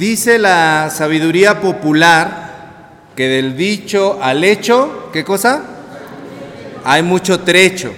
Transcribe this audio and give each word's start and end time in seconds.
Dice 0.00 0.38
la 0.38 0.88
sabiduría 0.88 1.60
popular 1.60 3.10
que 3.14 3.28
del 3.28 3.54
dicho 3.54 4.18
al 4.22 4.44
hecho, 4.44 5.10
¿qué 5.12 5.24
cosa? 5.24 5.62
Hay 6.86 7.02
mucho 7.02 7.40
trecho. 7.40 7.92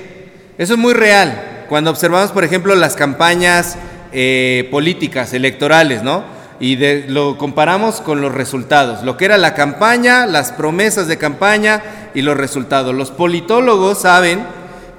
Eso 0.59 0.73
es 0.73 0.79
muy 0.81 0.95
real. 0.95 1.67
Cuando 1.69 1.93
observamos, 1.93 2.33
por 2.33 2.43
ejemplo, 2.43 2.75
las 2.75 2.97
campañas 2.97 3.77
eh, 4.11 4.67
políticas, 4.73 5.33
electorales, 5.33 6.03
¿no? 6.03 6.25
Y 6.59 6.75
lo 7.07 7.39
comparamos 7.39 8.01
con 8.01 8.21
los 8.21 8.35
resultados, 8.35 9.05
lo 9.05 9.17
que 9.17 9.27
era 9.27 9.39
la 9.39 9.55
campaña, 9.55 10.27
las 10.27 10.51
promesas 10.51 11.07
de 11.07 11.19
campaña 11.19 11.85
y 12.15 12.23
los 12.23 12.37
resultados. 12.37 12.97
Los 12.97 13.13
politólogos 13.13 14.01
saben 14.01 14.45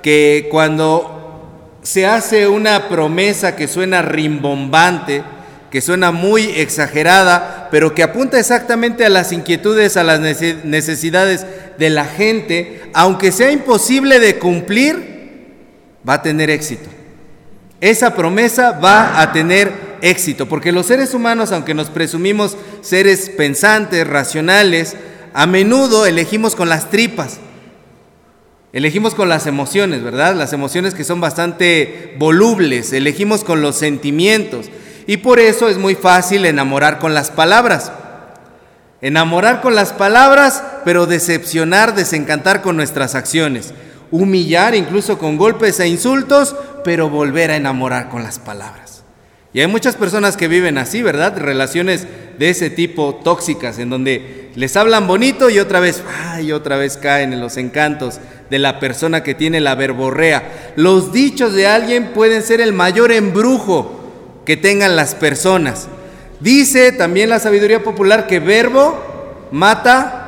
que 0.02 0.48
cuando 0.50 1.42
se 1.82 2.06
hace 2.06 2.48
una 2.48 2.88
promesa 2.88 3.58
que 3.58 3.68
suena 3.68 4.02
rimbombante, 4.02 5.33
que 5.74 5.82
suena 5.82 6.12
muy 6.12 6.44
exagerada, 6.44 7.68
pero 7.72 7.96
que 7.96 8.04
apunta 8.04 8.40
exactamente 8.40 9.06
a 9.06 9.10
las 9.10 9.32
inquietudes, 9.32 9.98
a 9.98 10.04
las 10.04 10.20
necesidades 10.20 11.48
de 11.80 11.90
la 11.90 12.06
gente, 12.06 12.84
aunque 12.94 13.32
sea 13.32 13.52
imposible 13.52 14.20
de 14.20 14.38
cumplir, 14.38 15.48
va 16.08 16.14
a 16.14 16.22
tener 16.22 16.52
éxito. 16.52 16.92
Esa 17.82 18.14
promesa 18.14 18.74
va 18.74 19.20
a 19.20 19.32
tener 19.34 19.72
éxito, 20.04 20.48
porque 20.48 20.72
los 20.72 20.86
seres 20.86 21.16
humanos, 21.16 21.52
aunque 21.52 21.74
nos 21.74 21.90
presumimos 21.90 22.56
seres 22.82 23.32
pensantes, 23.36 24.06
racionales, 24.06 24.96
a 25.34 25.48
menudo 25.48 26.06
elegimos 26.06 26.56
con 26.56 26.70
las 26.70 26.92
tripas, 26.92 27.40
elegimos 28.74 29.16
con 29.16 29.28
las 29.28 29.48
emociones, 29.48 30.04
¿verdad? 30.04 30.36
Las 30.36 30.54
emociones 30.54 30.94
que 30.94 31.04
son 31.04 31.20
bastante 31.20 32.14
volubles, 32.20 32.94
elegimos 32.94 33.44
con 33.44 33.64
los 33.64 33.76
sentimientos. 33.76 34.70
Y 35.08 35.18
por 35.18 35.40
eso 35.40 35.68
es 35.68 35.78
muy 35.78 35.96
fácil 35.96 36.46
enamorar 36.46 37.00
con 37.00 37.14
las 37.14 37.32
palabras. 37.32 37.92
Enamorar 39.02 39.62
con 39.62 39.76
las 39.76 39.92
palabras, 39.92 40.64
pero 40.86 41.06
decepcionar, 41.06 41.94
desencantar 41.94 42.62
con 42.62 42.78
nuestras 42.78 43.16
acciones. 43.16 43.74
Humillar 44.12 44.76
incluso 44.76 45.18
con 45.18 45.38
golpes 45.38 45.80
e 45.80 45.88
insultos, 45.88 46.56
pero 46.84 47.10
volver 47.10 47.52
a 47.52 47.58
enamorar 47.58 48.10
con 48.10 48.24
las 48.24 48.40
palabras. 48.40 49.04
Y 49.54 49.60
hay 49.60 49.68
muchas 49.68 49.96
personas 49.96 50.38
que 50.38 50.48
viven 50.48 50.78
así, 50.78 51.02
¿verdad? 51.02 51.38
Relaciones 51.38 52.08
de 52.40 52.50
ese 52.50 52.70
tipo 52.70 53.20
tóxicas, 53.24 53.78
en 53.78 53.90
donde 53.90 54.52
les 54.56 54.76
hablan 54.78 55.08
bonito 55.08 55.50
y 55.50 55.60
otra 55.60 55.80
vez, 55.80 56.02
ay, 56.26 56.52
otra 56.52 56.78
vez 56.78 56.98
caen 56.98 57.34
en 57.34 57.42
los 57.42 57.58
encantos 57.58 58.20
de 58.50 58.60
la 58.60 58.80
persona 58.80 59.22
que 59.22 59.36
tiene 59.36 59.62
la 59.62 59.76
verborrea. 59.76 60.72
Los 60.76 61.12
dichos 61.12 61.54
de 61.54 61.68
alguien 61.68 62.14
pueden 62.14 62.42
ser 62.42 62.62
el 62.62 62.74
mayor 62.74 63.12
embrujo 63.12 64.03
que 64.46 64.58
tengan 64.58 64.96
las 64.96 65.16
personas. 65.16 65.88
Dice 66.40 66.92
también 66.92 67.30
la 67.30 67.40
sabiduría 67.40 67.84
popular 67.84 68.28
que 68.28 68.40
verbo 68.40 69.48
mata 69.52 70.24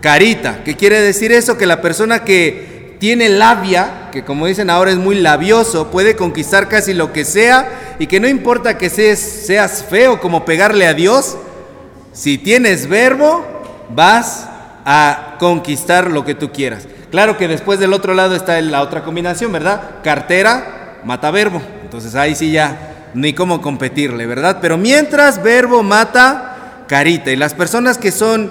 carita. 0.00 0.62
¿Qué 0.64 0.76
quiere 0.76 1.00
decir 1.00 1.32
eso? 1.32 1.56
Que 1.56 1.66
la 1.66 1.80
persona 1.80 2.24
que 2.24 2.96
tiene 3.00 3.28
labia, 3.28 4.08
que 4.12 4.24
como 4.24 4.46
dicen 4.46 4.70
ahora 4.70 4.90
es 4.90 4.96
muy 4.96 5.16
labioso, 5.16 5.90
puede 5.90 6.14
conquistar 6.14 6.68
casi 6.68 6.94
lo 6.94 7.12
que 7.12 7.24
sea 7.24 7.96
y 7.98 8.06
que 8.06 8.20
no 8.20 8.28
importa 8.28 8.78
que 8.78 8.90
seas, 8.90 9.84
feo 9.88 10.20
como 10.20 10.44
pegarle 10.44 10.86
a 10.86 10.94
Dios, 10.94 11.36
si 12.12 12.38
tienes 12.38 12.88
verbo, 12.88 13.44
vas 13.90 14.46
a 14.84 15.36
conquistar 15.38 16.10
lo 16.10 16.24
que 16.24 16.34
tú 16.34 16.52
quieras. 16.52 16.86
Claro 17.10 17.36
que 17.36 17.48
después 17.48 17.78
del 17.78 17.92
otro 17.92 18.14
lado 18.14 18.36
está 18.36 18.60
la 18.60 18.82
otra 18.82 19.02
combinación, 19.02 19.52
¿verdad? 19.52 20.02
Cartera, 20.02 21.00
mata 21.04 21.30
verbo. 21.30 21.60
Entonces 21.82 22.14
ahí 22.14 22.34
sí 22.34 22.52
ya 22.52 22.93
ni 23.14 23.32
cómo 23.32 23.60
competirle, 23.60 24.26
¿verdad? 24.26 24.58
Pero 24.60 24.76
mientras 24.76 25.42
verbo 25.42 25.82
mata 25.82 26.84
carita 26.88 27.30
y 27.30 27.36
las 27.36 27.54
personas 27.54 27.98
que 27.98 28.12
son 28.12 28.50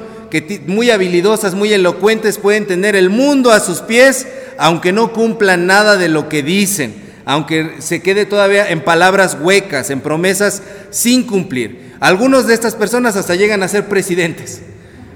muy 0.66 0.90
habilidosas, 0.90 1.54
muy 1.54 1.72
elocuentes 1.74 2.40
pueden 2.40 2.66
tener 2.66 2.96
el 2.96 3.10
mundo 3.10 3.52
a 3.52 3.60
sus 3.60 3.82
pies 3.82 4.26
aunque 4.58 4.92
no 4.92 5.14
cumplan 5.14 5.68
nada 5.68 5.98
de 5.98 6.10
lo 6.10 6.30
que 6.30 6.44
dicen, 6.44 6.94
aunque 7.26 7.76
se 7.80 8.02
quede 8.02 8.26
todavía 8.26 8.70
en 8.70 8.82
palabras 8.82 9.38
huecas, 9.40 9.90
en 9.90 10.02
promesas 10.02 10.62
sin 10.90 11.24
cumplir. 11.24 11.94
Algunos 12.00 12.48
de 12.48 12.54
estas 12.54 12.76
personas 12.76 13.16
hasta 13.16 13.36
llegan 13.36 13.64
a 13.64 13.68
ser 13.68 13.86
presidentes, 13.86 14.62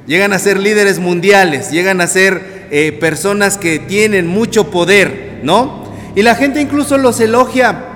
llegan 0.06 0.34
a 0.34 0.40
ser 0.40 0.60
líderes 0.60 1.00
mundiales, 1.00 1.72
llegan 1.72 2.02
a 2.02 2.08
ser 2.08 2.68
eh, 2.72 2.92
personas 2.94 3.58
que 3.58 3.80
tienen 3.80 4.28
mucho 4.28 4.72
poder, 4.72 5.40
¿no? 5.44 5.86
Y 6.16 6.24
la 6.24 6.36
gente 6.36 6.62
incluso 6.62 6.98
los 6.98 7.20
elogia 7.20 7.87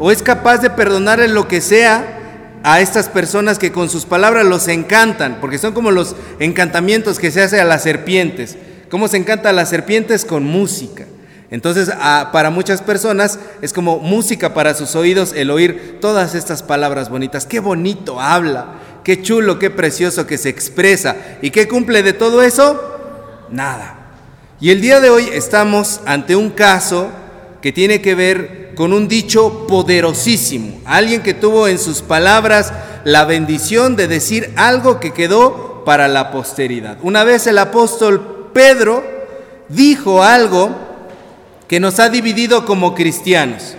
o 0.00 0.10
es 0.10 0.22
capaz 0.22 0.58
de 0.58 0.70
perdonarle 0.70 1.28
lo 1.28 1.46
que 1.46 1.60
sea 1.60 2.16
a 2.62 2.80
estas 2.80 3.08
personas 3.08 3.58
que 3.58 3.70
con 3.70 3.90
sus 3.90 4.06
palabras 4.06 4.46
los 4.46 4.66
encantan, 4.68 5.38
porque 5.40 5.58
son 5.58 5.74
como 5.74 5.90
los 5.90 6.16
encantamientos 6.40 7.18
que 7.18 7.30
se 7.30 7.42
hace 7.42 7.60
a 7.60 7.64
las 7.64 7.82
serpientes. 7.82 8.56
¿Cómo 8.90 9.08
se 9.08 9.18
encanta 9.18 9.50
a 9.50 9.52
las 9.52 9.68
serpientes? 9.68 10.24
Con 10.24 10.44
música. 10.44 11.04
Entonces, 11.50 11.90
para 12.32 12.50
muchas 12.50 12.80
personas 12.80 13.38
es 13.60 13.72
como 13.72 13.98
música 13.98 14.54
para 14.54 14.74
sus 14.74 14.94
oídos 14.94 15.32
el 15.34 15.50
oír 15.50 15.98
todas 16.00 16.34
estas 16.34 16.62
palabras 16.62 17.10
bonitas. 17.10 17.44
Qué 17.44 17.60
bonito 17.60 18.20
habla, 18.20 18.74
qué 19.04 19.20
chulo, 19.20 19.58
qué 19.58 19.68
precioso 19.68 20.26
que 20.26 20.38
se 20.38 20.48
expresa. 20.48 21.16
¿Y 21.42 21.50
qué 21.50 21.68
cumple 21.68 22.02
de 22.02 22.14
todo 22.14 22.42
eso? 22.42 22.80
Nada. 23.50 23.96
Y 24.60 24.70
el 24.70 24.80
día 24.80 25.00
de 25.00 25.10
hoy 25.10 25.28
estamos 25.32 26.00
ante 26.06 26.36
un 26.36 26.50
caso 26.50 27.08
que 27.60 27.72
tiene 27.72 28.00
que 28.00 28.14
ver 28.14 28.59
con 28.74 28.92
un 28.92 29.08
dicho 29.08 29.66
poderosísimo, 29.66 30.80
alguien 30.84 31.22
que 31.22 31.34
tuvo 31.34 31.68
en 31.68 31.78
sus 31.78 32.02
palabras 32.02 32.72
la 33.04 33.24
bendición 33.24 33.96
de 33.96 34.08
decir 34.08 34.52
algo 34.56 35.00
que 35.00 35.12
quedó 35.12 35.84
para 35.84 36.08
la 36.08 36.30
posteridad. 36.30 36.98
Una 37.02 37.24
vez 37.24 37.46
el 37.46 37.58
apóstol 37.58 38.50
Pedro 38.52 39.02
dijo 39.68 40.22
algo 40.22 40.70
que 41.68 41.80
nos 41.80 42.00
ha 42.00 42.08
dividido 42.08 42.64
como 42.64 42.94
cristianos. 42.94 43.74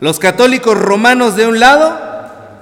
Los 0.00 0.18
católicos 0.18 0.78
romanos 0.78 1.36
de 1.36 1.46
un 1.46 1.60
lado 1.60 1.98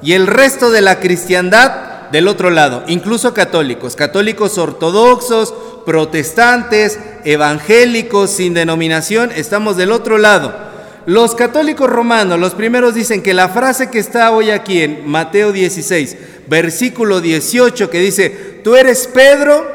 y 0.02 0.14
el 0.14 0.26
resto 0.26 0.70
de 0.70 0.80
la 0.80 1.00
cristiandad 1.00 1.90
del 2.10 2.28
otro 2.28 2.50
lado, 2.50 2.82
incluso 2.88 3.34
católicos, 3.34 3.94
católicos 3.94 4.58
ortodoxos, 4.58 5.54
protestantes, 5.86 6.98
evangélicos, 7.24 8.30
sin 8.30 8.54
denominación, 8.54 9.30
estamos 9.34 9.76
del 9.76 9.92
otro 9.92 10.18
lado. 10.18 10.69
Los 11.06 11.34
católicos 11.34 11.88
romanos, 11.88 12.38
los 12.38 12.54
primeros 12.54 12.94
dicen 12.94 13.22
que 13.22 13.32
la 13.32 13.48
frase 13.48 13.90
que 13.90 13.98
está 13.98 14.30
hoy 14.32 14.50
aquí 14.50 14.82
en 14.82 15.08
Mateo 15.08 15.50
16, 15.50 16.16
versículo 16.46 17.20
18, 17.20 17.88
que 17.88 18.00
dice, 18.00 18.60
tú 18.62 18.76
eres 18.76 19.06
Pedro, 19.06 19.66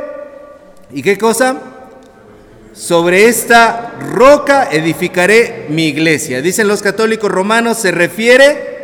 ¿y 0.92 1.02
qué 1.02 1.18
cosa? 1.18 1.62
Sobre 2.74 3.28
esta 3.28 3.96
roca 4.12 4.70
edificaré 4.72 5.66
mi 5.70 5.88
iglesia. 5.88 6.42
Dicen 6.42 6.68
los 6.68 6.82
católicos 6.82 7.32
romanos, 7.32 7.78
se 7.78 7.92
refiere 7.92 8.76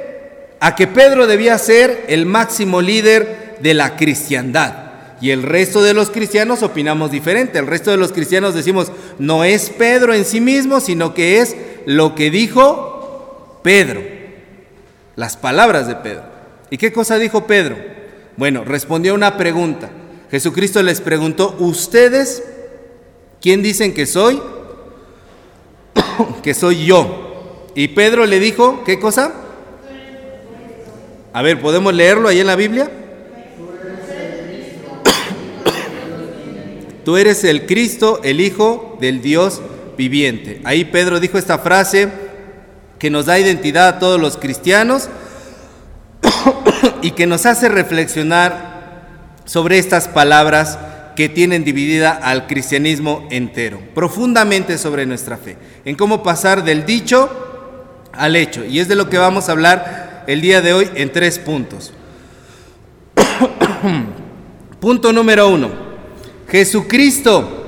a 0.59 0.75
que 0.75 0.87
Pedro 0.87 1.27
debía 1.27 1.57
ser 1.57 2.05
el 2.07 2.25
máximo 2.25 2.81
líder 2.81 3.57
de 3.61 3.73
la 3.73 3.95
cristiandad. 3.95 4.91
Y 5.21 5.29
el 5.29 5.43
resto 5.43 5.83
de 5.83 5.93
los 5.93 6.09
cristianos 6.09 6.63
opinamos 6.63 7.11
diferente. 7.11 7.59
El 7.59 7.67
resto 7.67 7.91
de 7.91 7.97
los 7.97 8.11
cristianos 8.11 8.55
decimos, 8.55 8.91
no 9.19 9.43
es 9.43 9.69
Pedro 9.69 10.15
en 10.15 10.25
sí 10.25 10.41
mismo, 10.41 10.79
sino 10.79 11.13
que 11.13 11.41
es 11.41 11.55
lo 11.85 12.15
que 12.15 12.31
dijo 12.31 13.59
Pedro, 13.63 14.01
las 15.15 15.37
palabras 15.37 15.87
de 15.87 15.95
Pedro. 15.95 16.23
¿Y 16.69 16.77
qué 16.77 16.91
cosa 16.91 17.17
dijo 17.17 17.47
Pedro? 17.47 17.77
Bueno, 18.37 18.63
respondió 18.63 19.11
a 19.11 19.15
una 19.15 19.37
pregunta. 19.37 19.89
Jesucristo 20.29 20.81
les 20.81 21.01
preguntó, 21.01 21.55
¿ustedes 21.59 22.43
quién 23.41 23.61
dicen 23.61 23.93
que 23.93 24.05
soy? 24.05 24.41
que 26.43 26.53
soy 26.53 26.85
yo. 26.85 27.69
Y 27.75 27.89
Pedro 27.89 28.25
le 28.25 28.39
dijo, 28.39 28.83
¿qué 28.85 28.99
cosa? 28.99 29.33
A 31.33 31.41
ver, 31.41 31.61
¿podemos 31.61 31.93
leerlo 31.93 32.27
ahí 32.27 32.39
en 32.39 32.47
la 32.47 32.55
Biblia? 32.55 32.89
Tú 37.05 37.17
eres 37.17 37.43
el 37.43 37.65
Cristo, 37.65 38.21
el 38.23 38.41
Hijo 38.41 38.97
del 38.99 39.21
Dios 39.21 39.61
Ahí 40.63 40.85
Pedro 40.85 41.19
dijo 41.19 41.37
esta 41.37 41.59
frase 41.59 42.09
que 42.97 43.09
nos 43.09 43.25
da 43.27 43.39
identidad 43.39 43.87
a 43.87 43.99
todos 43.99 44.19
los 44.19 44.37
cristianos 44.37 45.09
y 47.01 47.11
que 47.11 47.27
nos 47.27 47.45
hace 47.45 47.69
reflexionar 47.69 49.41
sobre 49.45 49.77
estas 49.77 50.07
palabras 50.07 50.79
que 51.15 51.29
tienen 51.29 51.63
dividida 51.63 52.11
al 52.11 52.47
cristianismo 52.47 53.27
entero, 53.29 53.81
profundamente 53.93 54.77
sobre 54.77 55.05
nuestra 55.05 55.37
fe, 55.37 55.57
en 55.85 55.95
cómo 55.95 56.23
pasar 56.23 56.63
del 56.63 56.85
dicho 56.85 57.29
al 58.13 58.35
hecho. 58.35 58.65
Y 58.65 58.79
es 58.79 58.87
de 58.87 58.95
lo 58.95 59.09
que 59.09 59.17
vamos 59.17 59.49
a 59.49 59.51
hablar 59.51 60.23
el 60.27 60.41
día 60.41 60.61
de 60.61 60.73
hoy 60.73 60.89
en 60.95 61.11
tres 61.11 61.37
puntos. 61.37 61.93
Punto 64.79 65.13
número 65.13 65.47
uno. 65.49 65.69
Jesucristo 66.49 67.61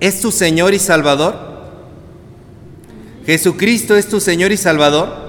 ¿Es 0.00 0.20
tu 0.20 0.30
Señor 0.30 0.74
y 0.74 0.78
Salvador? 0.78 1.45
¿Jesucristo 3.26 3.96
es 3.96 4.08
tu 4.08 4.20
Señor 4.20 4.52
y 4.52 4.56
Salvador? 4.56 5.26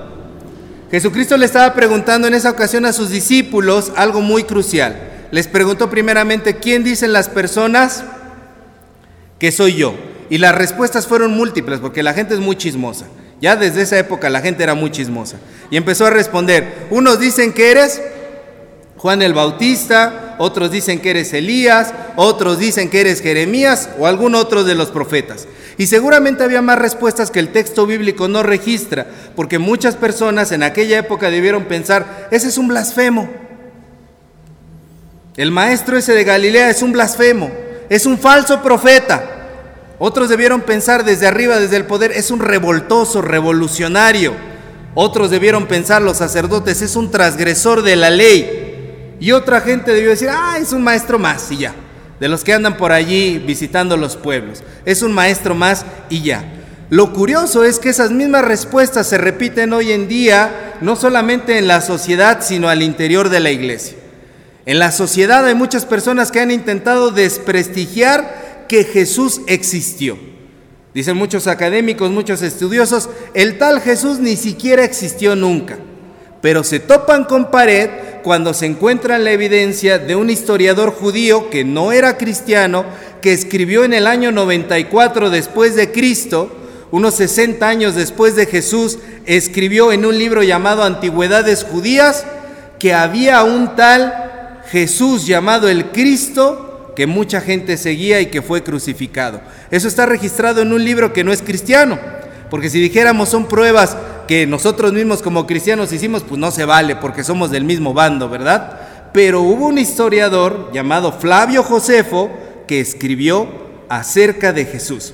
Jesucristo 0.91 1.35
le 1.35 1.45
estaba 1.45 1.73
preguntando 1.73 2.27
en 2.27 2.35
esa 2.35 2.51
ocasión 2.51 2.85
a 2.85 2.93
sus 2.93 3.09
discípulos 3.09 3.91
algo 3.95 4.21
muy 4.21 4.43
crucial. 4.43 4.95
Les 5.31 5.47
preguntó 5.47 5.89
primeramente, 5.89 6.57
¿quién 6.57 6.83
dicen 6.83 7.11
las 7.11 7.27
personas 7.27 8.03
que 9.39 9.51
soy 9.51 9.75
yo? 9.75 9.95
Y 10.29 10.37
las 10.37 10.55
respuestas 10.55 11.07
fueron 11.07 11.31
múltiples 11.31 11.79
porque 11.79 12.03
la 12.03 12.13
gente 12.13 12.35
es 12.35 12.39
muy 12.39 12.55
chismosa. 12.55 13.07
Ya 13.41 13.55
desde 13.55 13.81
esa 13.81 13.97
época 13.97 14.29
la 14.29 14.41
gente 14.41 14.63
era 14.63 14.75
muy 14.75 14.91
chismosa. 14.91 15.37
Y 15.71 15.77
empezó 15.77 16.05
a 16.05 16.11
responder, 16.11 16.87
unos 16.91 17.19
dicen 17.19 17.51
que 17.51 17.71
eres 17.71 18.01
Juan 18.97 19.21
el 19.21 19.33
Bautista, 19.33 20.35
otros 20.39 20.71
dicen 20.71 20.99
que 20.99 21.11
eres 21.11 21.31
Elías, 21.33 21.93
otros 22.15 22.57
dicen 22.57 22.89
que 22.89 23.01
eres 23.01 23.21
Jeremías 23.21 23.89
o 23.99 24.07
algún 24.07 24.33
otro 24.33 24.63
de 24.63 24.73
los 24.73 24.89
profetas. 24.89 25.47
Y 25.77 25.85
seguramente 25.85 26.43
había 26.43 26.63
más 26.63 26.79
respuestas 26.79 27.29
que 27.29 27.39
el 27.39 27.49
texto 27.51 27.85
bíblico 27.85 28.27
no 28.27 28.41
registra, 28.41 29.05
porque 29.35 29.59
muchas 29.59 29.95
personas 29.95 30.51
en 30.51 30.63
aquella 30.63 30.97
época 30.97 31.29
debieron 31.29 31.65
pensar, 31.65 32.27
ese 32.31 32.47
es 32.47 32.57
un 32.57 32.67
blasfemo. 32.67 33.29
El 35.35 35.51
maestro 35.51 35.97
ese 35.97 36.13
de 36.13 36.23
Galilea 36.23 36.71
es 36.71 36.81
un 36.81 36.93
blasfemo, 36.93 37.51
es 37.89 38.07
un 38.07 38.17
falso 38.17 38.63
profeta. 38.63 39.33
Otros 39.99 40.29
debieron 40.29 40.61
pensar 40.61 41.03
desde 41.03 41.27
arriba, 41.27 41.59
desde 41.59 41.77
el 41.77 41.85
poder, 41.85 42.11
es 42.11 42.31
un 42.31 42.39
revoltoso, 42.39 43.21
revolucionario. 43.21 44.33
Otros 44.95 45.29
debieron 45.29 45.67
pensar, 45.67 46.01
los 46.01 46.17
sacerdotes, 46.17 46.81
es 46.81 46.95
un 46.95 47.11
transgresor 47.11 47.83
de 47.83 47.95
la 47.95 48.09
ley. 48.09 48.66
Y 49.19 49.31
otra 49.31 49.61
gente 49.61 49.93
debió 49.93 50.09
decir, 50.11 50.29
ah, 50.31 50.57
es 50.59 50.73
un 50.73 50.83
maestro 50.83 51.17
más 51.17 51.51
y 51.51 51.57
ya. 51.57 51.73
De 52.19 52.27
los 52.27 52.43
que 52.43 52.53
andan 52.53 52.77
por 52.77 52.91
allí 52.91 53.37
visitando 53.39 53.97
los 53.97 54.15
pueblos. 54.15 54.63
Es 54.85 55.01
un 55.01 55.11
maestro 55.11 55.55
más 55.55 55.85
y 56.09 56.21
ya. 56.21 56.43
Lo 56.89 57.13
curioso 57.13 57.63
es 57.63 57.79
que 57.79 57.89
esas 57.89 58.11
mismas 58.11 58.45
respuestas 58.45 59.07
se 59.07 59.17
repiten 59.17 59.73
hoy 59.73 59.91
en 59.91 60.07
día, 60.07 60.75
no 60.81 60.95
solamente 60.95 61.57
en 61.57 61.67
la 61.67 61.81
sociedad, 61.81 62.39
sino 62.41 62.69
al 62.69 62.81
interior 62.81 63.29
de 63.29 63.41
la 63.41 63.51
iglesia. 63.51 63.97
En 64.65 64.79
la 64.79 64.91
sociedad 64.91 65.45
hay 65.45 65.55
muchas 65.55 65.85
personas 65.85 66.31
que 66.31 66.39
han 66.39 66.51
intentado 66.51 67.11
desprestigiar 67.11 68.65
que 68.67 68.83
Jesús 68.83 69.41
existió. 69.47 70.17
Dicen 70.93 71.17
muchos 71.17 71.47
académicos, 71.47 72.09
muchos 72.09 72.41
estudiosos, 72.41 73.09
el 73.33 73.57
tal 73.57 73.81
Jesús 73.81 74.19
ni 74.19 74.35
siquiera 74.35 74.83
existió 74.83 75.35
nunca. 75.35 75.77
Pero 76.41 76.63
se 76.63 76.79
topan 76.79 77.23
con 77.23 77.49
pared 77.51 77.89
cuando 78.23 78.53
se 78.53 78.65
encuentra 78.65 79.17
la 79.17 79.31
evidencia 79.31 79.99
de 79.99 80.15
un 80.15 80.29
historiador 80.29 80.91
judío 80.91 81.49
que 81.49 81.63
no 81.63 81.91
era 81.91 82.17
cristiano, 82.17 82.85
que 83.21 83.33
escribió 83.33 83.83
en 83.83 83.93
el 83.93 84.07
año 84.07 84.31
94 84.31 85.29
después 85.29 85.75
de 85.75 85.91
Cristo, 85.91 86.51
unos 86.91 87.15
60 87.15 87.67
años 87.67 87.95
después 87.95 88.35
de 88.35 88.45
Jesús, 88.45 88.99
escribió 89.25 89.91
en 89.91 90.05
un 90.05 90.17
libro 90.17 90.43
llamado 90.43 90.83
Antigüedades 90.83 91.63
Judías 91.63 92.25
que 92.79 92.93
había 92.93 93.43
un 93.43 93.75
tal 93.75 94.61
Jesús 94.69 95.25
llamado 95.25 95.67
el 95.67 95.91
Cristo 95.91 96.93
que 96.95 97.07
mucha 97.07 97.41
gente 97.41 97.77
seguía 97.77 98.21
y 98.21 98.27
que 98.27 98.41
fue 98.41 98.63
crucificado. 98.63 99.41
Eso 99.69 99.87
está 99.87 100.05
registrado 100.05 100.61
en 100.61 100.73
un 100.73 100.83
libro 100.83 101.13
que 101.13 101.23
no 101.23 101.31
es 101.31 101.43
cristiano, 101.43 101.99
porque 102.49 102.69
si 102.69 102.79
dijéramos 102.79 103.29
son 103.29 103.47
pruebas 103.47 103.97
que 104.27 104.45
nosotros 104.45 104.93
mismos 104.93 105.21
como 105.21 105.47
cristianos 105.47 105.91
hicimos, 105.93 106.23
pues 106.23 106.39
no 106.39 106.51
se 106.51 106.65
vale 106.65 106.95
porque 106.95 107.23
somos 107.23 107.51
del 107.51 107.63
mismo 107.63 107.93
bando, 107.93 108.29
¿verdad? 108.29 108.79
Pero 109.13 109.41
hubo 109.41 109.67
un 109.67 109.77
historiador 109.77 110.71
llamado 110.73 111.11
Flavio 111.11 111.63
Josefo 111.63 112.29
que 112.67 112.79
escribió 112.79 113.47
acerca 113.89 114.53
de 114.53 114.65
Jesús. 114.65 115.13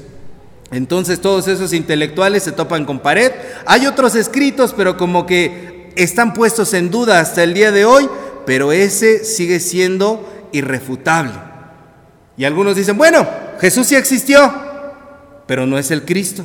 Entonces 0.72 1.22
todos 1.22 1.48
esos 1.48 1.74
intelectuales 1.74 2.44
se 2.44 2.52
topan 2.52 2.86
con 2.86 3.00
pared. 3.00 3.32
Hay 3.66 3.86
otros 3.86 4.16
escritos, 4.16 4.74
pero 4.76 4.98
como 4.98 5.26
que 5.26 5.92
están 5.96 6.34
puestos 6.34 6.74
en 6.74 6.90
duda 6.90 7.20
hasta 7.20 7.44
el 7.44 7.54
día 7.54 7.72
de 7.72 7.86
hoy 7.86 8.10
pero 8.46 8.72
ese 8.72 9.24
sigue 9.24 9.60
siendo 9.60 10.50
irrefutable. 10.52 11.34
Y 12.38 12.46
algunos 12.46 12.76
dicen, 12.76 12.98
bueno, 12.98 13.28
Jesús 13.60 13.88
sí 13.88 13.96
existió, 13.96 14.52
pero 15.46 15.66
no 15.66 15.78
es 15.78 15.92
el 15.92 16.04
Cristo. 16.04 16.44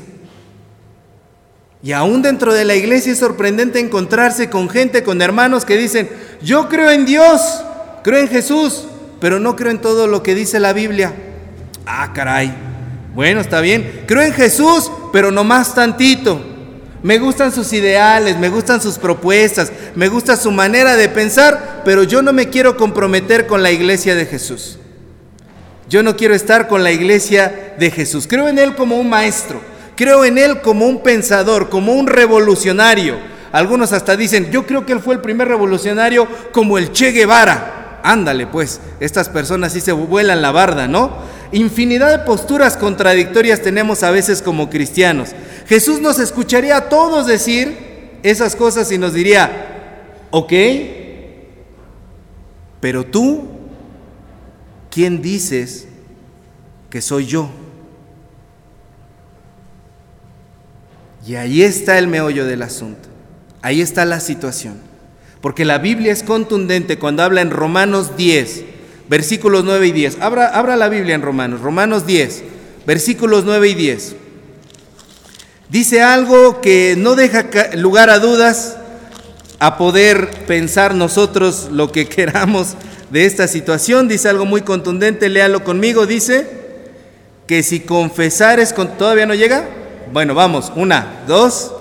Y 1.82 1.92
aún 1.92 2.22
dentro 2.22 2.52
de 2.52 2.64
la 2.64 2.74
iglesia 2.74 3.12
es 3.12 3.18
sorprendente 3.18 3.78
encontrarse 3.78 4.50
con 4.50 4.68
gente, 4.68 5.02
con 5.02 5.22
hermanos 5.22 5.64
que 5.64 5.76
dicen, 5.76 6.08
yo 6.42 6.68
creo 6.68 6.90
en 6.90 7.06
Dios, 7.06 7.62
creo 8.02 8.18
en 8.18 8.28
Jesús, 8.28 8.84
pero 9.20 9.38
no 9.38 9.54
creo 9.54 9.70
en 9.70 9.80
todo 9.80 10.06
lo 10.06 10.22
que 10.22 10.34
dice 10.34 10.58
la 10.58 10.72
Biblia. 10.72 11.12
Ah, 11.86 12.12
caray. 12.12 12.52
Bueno, 13.14 13.40
está 13.40 13.60
bien. 13.60 14.04
Creo 14.06 14.22
en 14.22 14.32
Jesús, 14.32 14.90
pero 15.12 15.30
no 15.30 15.44
más 15.44 15.74
tantito. 15.74 16.40
Me 17.02 17.18
gustan 17.18 17.52
sus 17.52 17.72
ideales, 17.72 18.38
me 18.38 18.48
gustan 18.48 18.82
sus 18.82 18.98
propuestas, 18.98 19.72
me 19.94 20.08
gusta 20.08 20.36
su 20.36 20.50
manera 20.50 20.96
de 20.96 21.08
pensar, 21.08 21.82
pero 21.84 22.02
yo 22.02 22.22
no 22.22 22.32
me 22.32 22.48
quiero 22.48 22.76
comprometer 22.76 23.46
con 23.46 23.62
la 23.62 23.70
iglesia 23.70 24.16
de 24.16 24.26
Jesús. 24.26 24.78
Yo 25.88 26.02
no 26.02 26.16
quiero 26.16 26.34
estar 26.34 26.66
con 26.66 26.82
la 26.82 26.90
iglesia 26.90 27.74
de 27.78 27.90
Jesús. 27.90 28.26
Creo 28.28 28.48
en 28.48 28.58
Él 28.58 28.74
como 28.74 28.96
un 28.96 29.08
maestro, 29.08 29.60
creo 29.98 30.24
en 30.24 30.38
Él 30.38 30.60
como 30.60 30.86
un 30.86 31.02
pensador, 31.02 31.68
como 31.68 31.92
un 31.92 32.06
revolucionario. 32.06 33.16
Algunos 33.50 33.92
hasta 33.92 34.16
dicen, 34.16 34.48
yo 34.52 34.64
creo 34.64 34.86
que 34.86 34.92
Él 34.92 35.00
fue 35.00 35.16
el 35.16 35.20
primer 35.20 35.48
revolucionario 35.48 36.28
como 36.52 36.78
el 36.78 36.92
Che 36.92 37.10
Guevara. 37.10 37.98
Ándale, 38.04 38.46
pues, 38.46 38.80
estas 39.00 39.28
personas 39.28 39.72
sí 39.72 39.80
se 39.80 39.90
vuelan 39.90 40.40
la 40.40 40.52
barda, 40.52 40.86
¿no? 40.86 41.16
Infinidad 41.50 42.12
de 42.16 42.24
posturas 42.24 42.76
contradictorias 42.76 43.60
tenemos 43.60 44.04
a 44.04 44.12
veces 44.12 44.40
como 44.40 44.70
cristianos. 44.70 45.30
Jesús 45.66 46.00
nos 46.00 46.20
escucharía 46.20 46.76
a 46.76 46.88
todos 46.88 47.26
decir 47.26 48.20
esas 48.22 48.54
cosas 48.54 48.92
y 48.92 48.98
nos 48.98 49.14
diría, 49.14 50.28
ok, 50.30 50.52
pero 52.78 53.04
tú, 53.04 53.48
¿quién 54.92 55.20
dices 55.20 55.88
que 56.88 57.02
soy 57.02 57.26
yo? 57.26 57.50
Y 61.28 61.36
ahí 61.36 61.62
está 61.62 61.98
el 61.98 62.06
meollo 62.06 62.46
del 62.46 62.62
asunto, 62.62 63.06
ahí 63.60 63.82
está 63.82 64.06
la 64.06 64.18
situación, 64.18 64.78
porque 65.42 65.66
la 65.66 65.76
Biblia 65.76 66.10
es 66.10 66.22
contundente 66.22 66.98
cuando 66.98 67.22
habla 67.22 67.42
en 67.42 67.50
Romanos 67.50 68.16
10, 68.16 68.64
versículos 69.10 69.62
9 69.62 69.88
y 69.88 69.92
10. 69.92 70.22
Abra, 70.22 70.76
la 70.76 70.88
Biblia 70.88 71.14
en 71.14 71.20
Romanos, 71.20 71.60
Romanos 71.60 72.06
10, 72.06 72.44
versículos 72.86 73.44
9 73.44 73.68
y 73.68 73.74
10. 73.74 74.16
Dice 75.68 76.00
algo 76.00 76.62
que 76.62 76.94
no 76.96 77.14
deja 77.14 77.44
lugar 77.74 78.08
a 78.08 78.20
dudas 78.20 78.78
a 79.58 79.76
poder 79.76 80.30
pensar 80.46 80.94
nosotros 80.94 81.68
lo 81.70 81.92
que 81.92 82.08
queramos 82.08 82.68
de 83.10 83.26
esta 83.26 83.48
situación. 83.48 84.08
Dice 84.08 84.30
algo 84.30 84.46
muy 84.46 84.62
contundente, 84.62 85.28
léalo 85.28 85.62
conmigo. 85.62 86.06
Dice 86.06 86.46
que 87.46 87.62
si 87.62 87.80
confesares 87.80 88.72
con... 88.72 88.96
¿Todavía 88.96 89.26
no 89.26 89.34
llega? 89.34 89.68
Bueno, 90.12 90.34
vamos. 90.34 90.72
Una, 90.74 91.22
dos. 91.26 91.72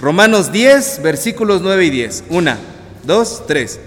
Romanos 0.00 0.52
10, 0.52 1.02
versículos 1.02 1.62
9 1.62 1.84
y 1.86 1.90
10. 1.90 2.24
Una, 2.30 2.58
dos, 3.04 3.42
tres 3.46 3.78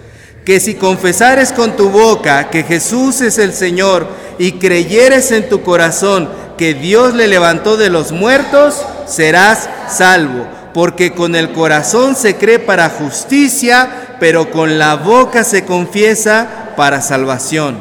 que 0.48 0.62
si 0.62 0.75
confesares 0.75 1.51
con 1.51 1.75
tu 1.75 1.89
boca 1.89 2.50
que 2.50 2.63
Jesús 2.63 3.20
es 3.20 3.38
el 3.38 3.51
Señor 3.51 4.08
y 4.39 4.54
creyeres 4.54 5.34
en 5.34 5.50
tu 5.50 5.62
corazón 5.62 6.30
que 6.58 6.74
Dios 6.74 7.13
le 7.16 7.27
levantó 7.27 7.75
de 7.75 7.89
los 7.89 8.13
muertos, 8.13 8.82
serás 9.06 9.70
salvo. 9.89 10.48
Porque 10.74 11.12
con 11.12 11.36
el 11.36 11.51
corazón 11.51 12.16
se 12.16 12.38
cree 12.38 12.60
para 12.60 12.89
justicia, 12.89 14.16
pero 14.22 14.50
con 14.50 14.80
la 14.80 14.96
boca 14.96 15.44
se 15.44 15.66
confiesa 15.66 16.72
para 16.77 17.01
salvación. 17.01 17.77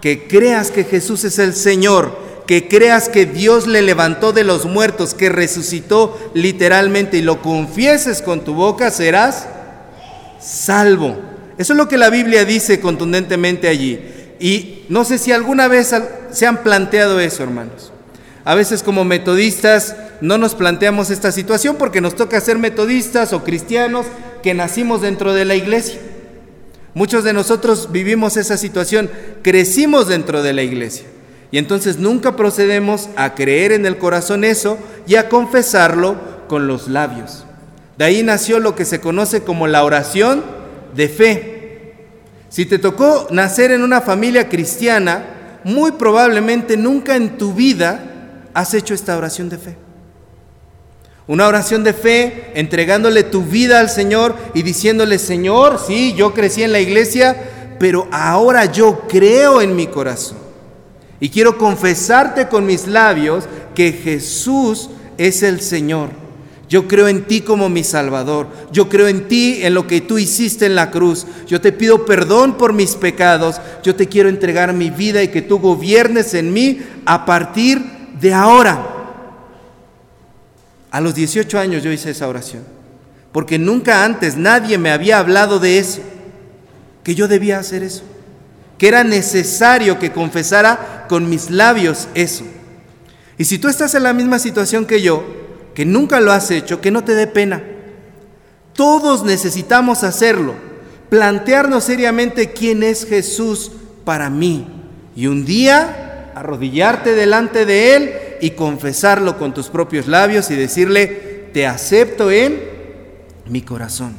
Que 0.00 0.26
creas 0.26 0.72
que 0.72 0.82
Jesús 0.82 1.22
es 1.22 1.38
el 1.38 1.54
Señor, 1.54 2.18
que 2.46 2.68
creas 2.68 3.08
que 3.08 3.26
Dios 3.26 3.66
le 3.66 3.82
levantó 3.82 4.32
de 4.32 4.44
los 4.44 4.64
muertos, 4.64 5.14
que 5.14 5.28
resucitó 5.28 6.18
literalmente 6.34 7.18
y 7.18 7.22
lo 7.22 7.40
confieses 7.40 8.22
con 8.22 8.44
tu 8.44 8.54
boca, 8.54 8.90
serás 8.90 9.46
salvo. 10.40 11.16
Eso 11.58 11.72
es 11.72 11.76
lo 11.76 11.88
que 11.88 11.98
la 11.98 12.10
Biblia 12.10 12.44
dice 12.44 12.80
contundentemente 12.80 13.68
allí. 13.68 14.00
Y 14.40 14.84
no 14.88 15.04
sé 15.04 15.18
si 15.18 15.30
alguna 15.30 15.68
vez 15.68 15.94
se 16.32 16.46
han 16.46 16.62
planteado 16.62 17.20
eso, 17.20 17.42
hermanos. 17.42 17.92
A 18.44 18.54
veces 18.56 18.82
como 18.82 19.04
metodistas 19.04 19.94
no 20.20 20.38
nos 20.38 20.54
planteamos 20.54 21.10
esta 21.10 21.30
situación 21.30 21.76
porque 21.76 22.00
nos 22.00 22.16
toca 22.16 22.40
ser 22.40 22.58
metodistas 22.58 23.32
o 23.32 23.44
cristianos 23.44 24.06
que 24.42 24.54
nacimos 24.54 25.00
dentro 25.00 25.32
de 25.32 25.44
la 25.44 25.54
iglesia. 25.54 26.00
Muchos 26.94 27.24
de 27.24 27.32
nosotros 27.32 27.90
vivimos 27.92 28.36
esa 28.36 28.56
situación, 28.56 29.10
crecimos 29.42 30.08
dentro 30.08 30.42
de 30.42 30.52
la 30.52 30.62
iglesia. 30.62 31.06
Y 31.52 31.58
entonces 31.58 31.98
nunca 31.98 32.34
procedemos 32.34 33.10
a 33.14 33.34
creer 33.34 33.72
en 33.72 33.86
el 33.86 33.98
corazón 33.98 34.42
eso 34.42 34.78
y 35.06 35.14
a 35.16 35.28
confesarlo 35.28 36.16
con 36.48 36.66
los 36.66 36.88
labios. 36.88 37.44
De 37.98 38.06
ahí 38.06 38.22
nació 38.22 38.58
lo 38.58 38.74
que 38.74 38.86
se 38.86 39.00
conoce 39.00 39.42
como 39.42 39.68
la 39.68 39.84
oración 39.84 40.42
de 40.96 41.08
fe. 41.08 41.94
Si 42.48 42.64
te 42.64 42.78
tocó 42.78 43.28
nacer 43.30 43.70
en 43.70 43.82
una 43.82 44.00
familia 44.00 44.48
cristiana, 44.48 45.60
muy 45.62 45.92
probablemente 45.92 46.78
nunca 46.78 47.16
en 47.16 47.36
tu 47.36 47.52
vida 47.52 48.00
has 48.54 48.72
hecho 48.72 48.94
esta 48.94 49.16
oración 49.16 49.50
de 49.50 49.58
fe. 49.58 49.76
Una 51.26 51.46
oración 51.46 51.84
de 51.84 51.92
fe, 51.92 52.50
entregándole 52.54 53.24
tu 53.24 53.42
vida 53.42 53.78
al 53.78 53.90
Señor 53.90 54.34
y 54.54 54.62
diciéndole, 54.62 55.18
Señor, 55.18 55.78
sí, 55.86 56.14
yo 56.14 56.32
crecí 56.32 56.62
en 56.62 56.72
la 56.72 56.80
iglesia, 56.80 57.36
pero 57.78 58.08
ahora 58.10 58.64
yo 58.64 59.02
creo 59.06 59.60
en 59.60 59.76
mi 59.76 59.86
corazón. 59.86 60.41
Y 61.22 61.28
quiero 61.28 61.56
confesarte 61.56 62.48
con 62.48 62.66
mis 62.66 62.88
labios 62.88 63.44
que 63.76 63.92
Jesús 63.92 64.90
es 65.18 65.44
el 65.44 65.60
Señor. 65.60 66.08
Yo 66.68 66.88
creo 66.88 67.06
en 67.06 67.26
ti 67.26 67.42
como 67.42 67.68
mi 67.68 67.84
Salvador. 67.84 68.48
Yo 68.72 68.88
creo 68.88 69.06
en 69.06 69.28
ti, 69.28 69.60
en 69.62 69.72
lo 69.72 69.86
que 69.86 70.00
tú 70.00 70.18
hiciste 70.18 70.66
en 70.66 70.74
la 70.74 70.90
cruz. 70.90 71.28
Yo 71.46 71.60
te 71.60 71.70
pido 71.70 72.04
perdón 72.04 72.58
por 72.58 72.72
mis 72.72 72.96
pecados. 72.96 73.60
Yo 73.84 73.94
te 73.94 74.08
quiero 74.08 74.28
entregar 74.28 74.72
mi 74.72 74.90
vida 74.90 75.22
y 75.22 75.28
que 75.28 75.42
tú 75.42 75.60
gobiernes 75.60 76.34
en 76.34 76.52
mí 76.52 76.80
a 77.06 77.24
partir 77.24 77.80
de 78.20 78.34
ahora. 78.34 78.84
A 80.90 81.00
los 81.00 81.14
18 81.14 81.56
años 81.56 81.84
yo 81.84 81.92
hice 81.92 82.10
esa 82.10 82.26
oración. 82.26 82.64
Porque 83.30 83.60
nunca 83.60 84.04
antes 84.04 84.36
nadie 84.36 84.76
me 84.76 84.90
había 84.90 85.20
hablado 85.20 85.60
de 85.60 85.78
eso. 85.78 86.00
Que 87.04 87.14
yo 87.14 87.28
debía 87.28 87.60
hacer 87.60 87.84
eso. 87.84 88.02
Que 88.82 88.88
era 88.88 89.04
necesario 89.04 90.00
que 90.00 90.10
confesara 90.10 91.06
con 91.08 91.30
mis 91.30 91.50
labios 91.50 92.08
eso. 92.16 92.42
Y 93.38 93.44
si 93.44 93.60
tú 93.60 93.68
estás 93.68 93.94
en 93.94 94.02
la 94.02 94.12
misma 94.12 94.40
situación 94.40 94.86
que 94.86 95.00
yo, 95.00 95.22
que 95.72 95.84
nunca 95.84 96.18
lo 96.18 96.32
has 96.32 96.50
hecho, 96.50 96.80
que 96.80 96.90
no 96.90 97.04
te 97.04 97.14
dé 97.14 97.28
pena. 97.28 97.62
Todos 98.72 99.22
necesitamos 99.22 100.02
hacerlo, 100.02 100.56
plantearnos 101.10 101.84
seriamente 101.84 102.50
quién 102.50 102.82
es 102.82 103.06
Jesús 103.06 103.70
para 104.04 104.30
mí 104.30 104.66
y 105.14 105.28
un 105.28 105.44
día 105.44 106.32
arrodillarte 106.34 107.14
delante 107.14 107.64
de 107.64 107.94
Él 107.94 108.12
y 108.40 108.50
confesarlo 108.50 109.38
con 109.38 109.54
tus 109.54 109.68
propios 109.68 110.08
labios 110.08 110.50
y 110.50 110.56
decirle, 110.56 111.50
te 111.52 111.68
acepto 111.68 112.32
en 112.32 112.60
mi 113.46 113.62
corazón. 113.62 114.16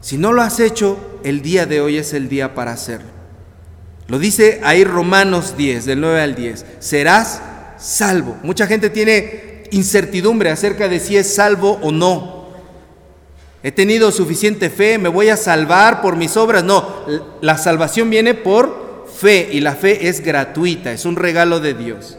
Si 0.00 0.18
no 0.18 0.32
lo 0.32 0.42
has 0.42 0.58
hecho, 0.58 1.20
el 1.22 1.40
día 1.40 1.66
de 1.66 1.80
hoy 1.80 1.98
es 1.98 2.14
el 2.14 2.28
día 2.28 2.56
para 2.56 2.72
hacerlo. 2.72 3.13
Lo 4.06 4.18
dice 4.18 4.60
ahí 4.64 4.84
Romanos 4.84 5.56
10, 5.56 5.86
del 5.86 6.00
9 6.00 6.20
al 6.20 6.34
10. 6.34 6.66
Serás 6.78 7.40
salvo. 7.78 8.36
Mucha 8.42 8.66
gente 8.66 8.90
tiene 8.90 9.64
incertidumbre 9.70 10.50
acerca 10.50 10.88
de 10.88 11.00
si 11.00 11.16
es 11.16 11.34
salvo 11.34 11.78
o 11.82 11.90
no. 11.90 12.44
He 13.62 13.72
tenido 13.72 14.12
suficiente 14.12 14.68
fe, 14.68 14.98
me 14.98 15.08
voy 15.08 15.30
a 15.30 15.38
salvar 15.38 16.02
por 16.02 16.16
mis 16.16 16.36
obras. 16.36 16.62
No, 16.64 16.86
la 17.40 17.56
salvación 17.56 18.10
viene 18.10 18.34
por 18.34 19.06
fe 19.18 19.48
y 19.52 19.60
la 19.60 19.74
fe 19.74 20.08
es 20.08 20.20
gratuita, 20.20 20.92
es 20.92 21.06
un 21.06 21.16
regalo 21.16 21.60
de 21.60 21.72
Dios. 21.72 22.18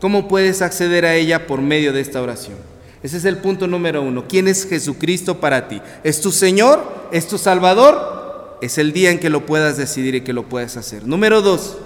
¿Cómo 0.00 0.28
puedes 0.28 0.62
acceder 0.62 1.04
a 1.04 1.14
ella 1.14 1.48
por 1.48 1.60
medio 1.60 1.92
de 1.92 2.02
esta 2.02 2.22
oración? 2.22 2.56
Ese 3.02 3.16
es 3.16 3.24
el 3.24 3.38
punto 3.38 3.66
número 3.66 4.02
uno. 4.02 4.26
¿Quién 4.28 4.46
es 4.46 4.66
Jesucristo 4.68 5.40
para 5.40 5.68
ti? 5.68 5.80
¿Es 6.04 6.20
tu 6.20 6.30
Señor? 6.30 7.08
¿Es 7.10 7.26
tu 7.26 7.38
Salvador? 7.38 8.25
Es 8.60 8.78
el 8.78 8.92
día 8.92 9.10
en 9.10 9.18
que 9.18 9.30
lo 9.30 9.46
puedas 9.46 9.76
decidir 9.76 10.14
y 10.14 10.20
que 10.22 10.32
lo 10.32 10.44
puedas 10.44 10.76
hacer. 10.76 11.06
Número 11.06 11.42
dos, 11.42 11.76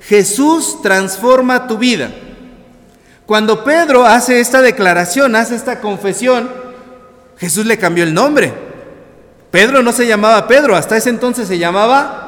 Jesús 0.00 0.80
transforma 0.82 1.66
tu 1.66 1.78
vida. 1.78 2.10
Cuando 3.26 3.64
Pedro 3.64 4.04
hace 4.04 4.40
esta 4.40 4.60
declaración, 4.60 5.34
hace 5.34 5.54
esta 5.54 5.80
confesión, 5.80 6.50
Jesús 7.38 7.66
le 7.66 7.78
cambió 7.78 8.04
el 8.04 8.12
nombre. 8.12 8.52
Pedro 9.50 9.82
no 9.82 9.92
se 9.92 10.06
llamaba 10.06 10.46
Pedro, 10.46 10.76
hasta 10.76 10.96
ese 10.96 11.10
entonces 11.10 11.48
se 11.48 11.58
llamaba 11.58 12.24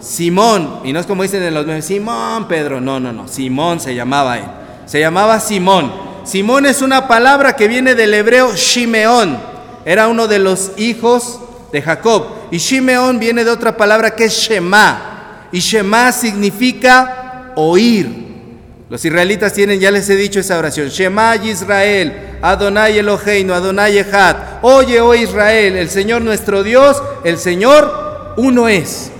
Simón. 0.00 0.80
Y 0.84 0.92
no 0.92 1.00
es 1.00 1.06
como 1.06 1.22
dicen 1.22 1.42
en 1.42 1.54
los 1.54 1.66
medios, 1.66 1.86
Simón, 1.86 2.46
Pedro. 2.46 2.80
No, 2.80 3.00
no, 3.00 3.12
no, 3.12 3.26
Simón 3.26 3.80
se 3.80 3.94
llamaba 3.94 4.38
él. 4.38 4.44
Se 4.86 5.00
llamaba 5.00 5.40
Simón. 5.40 5.92
Simón 6.24 6.66
es 6.66 6.82
una 6.82 7.08
palabra 7.08 7.56
que 7.56 7.68
viene 7.68 7.94
del 7.94 8.14
hebreo 8.14 8.54
Shimeón. 8.54 9.38
Era 9.84 10.08
uno 10.08 10.28
de 10.28 10.38
los 10.38 10.72
hijos 10.76 11.40
de 11.72 11.82
Jacob. 11.82 12.26
Y 12.50 12.58
Shimeón 12.58 13.18
viene 13.18 13.44
de 13.44 13.50
otra 13.50 13.76
palabra 13.76 14.14
que 14.14 14.24
es 14.24 14.32
Shema. 14.32 15.48
Y 15.52 15.60
Shema 15.60 16.12
significa 16.12 17.52
oír. 17.56 18.28
Los 18.90 19.04
israelitas 19.04 19.52
tienen, 19.52 19.80
ya 19.80 19.90
les 19.90 20.08
he 20.08 20.16
dicho 20.16 20.40
esa 20.40 20.56
oración, 20.58 20.88
Shema 20.88 21.36
Israel, 21.36 22.38
Adonai 22.40 22.98
Eloheinu, 22.98 23.52
Adonai 23.52 23.98
Echad. 23.98 24.36
Oye, 24.62 24.98
oh 25.00 25.14
Israel, 25.14 25.76
el 25.76 25.90
Señor 25.90 26.22
nuestro 26.22 26.62
Dios, 26.62 27.02
el 27.22 27.36
Señor 27.36 28.34
uno 28.38 28.66
es. 28.66 29.10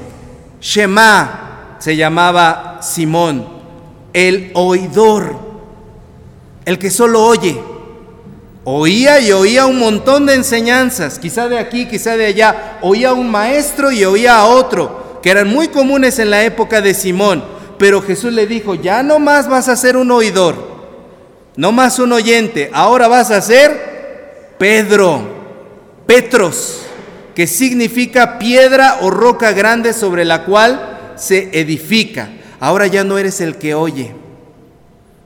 Shema 0.61 1.76
se 1.78 1.97
llamaba 1.97 2.78
Simón, 2.81 3.47
el 4.14 4.52
oidor, 4.55 5.38
el 6.64 6.78
que 6.78 6.90
solo 6.90 7.23
oye. 7.25 7.61
Oía 8.71 9.19
y 9.19 9.33
oía 9.33 9.65
un 9.65 9.79
montón 9.79 10.27
de 10.27 10.35
enseñanzas, 10.35 11.19
quizá 11.19 11.49
de 11.49 11.59
aquí, 11.59 11.87
quizá 11.87 12.19
de 12.19 12.27
allá. 12.27 12.77
Oía 12.83 13.09
a 13.09 13.15
un 13.15 13.31
maestro 13.31 13.91
y 13.91 14.05
oía 14.05 14.37
a 14.37 14.45
otro, 14.45 15.21
que 15.23 15.31
eran 15.31 15.49
muy 15.49 15.69
comunes 15.69 16.19
en 16.19 16.29
la 16.29 16.45
época 16.45 16.83
de 16.83 16.93
Simón. 16.93 17.43
Pero 17.79 18.03
Jesús 18.03 18.31
le 18.31 18.47
dijo, 18.47 18.75
ya 18.75 19.03
no 19.03 19.21
más 19.21 19.49
vas 19.49 19.71
a 19.71 19.77
ser 19.77 19.97
un 19.97 20.11
oidor, 20.11 20.55
no 21.57 21.73
más 21.73 21.99
un 21.99 22.13
oyente, 22.13 22.71
ahora 22.75 23.09
vas 23.09 23.31
a 23.31 23.41
ser 23.41 24.53
Pedro, 24.59 25.23
Petros, 26.07 26.83
que 27.35 27.47
significa 27.47 28.39
piedra 28.39 28.99
o 29.01 29.09
roca 29.09 29.53
grande 29.53 29.95
sobre 29.95 30.27
la 30.27 30.45
cual 30.45 31.15
se 31.17 31.59
edifica. 31.59 32.29
Ahora 32.61 32.87
ya 32.87 33.03
no 33.03 33.17
eres 33.17 33.41
el 33.41 33.57
que 33.57 33.75
oye. 33.75 34.15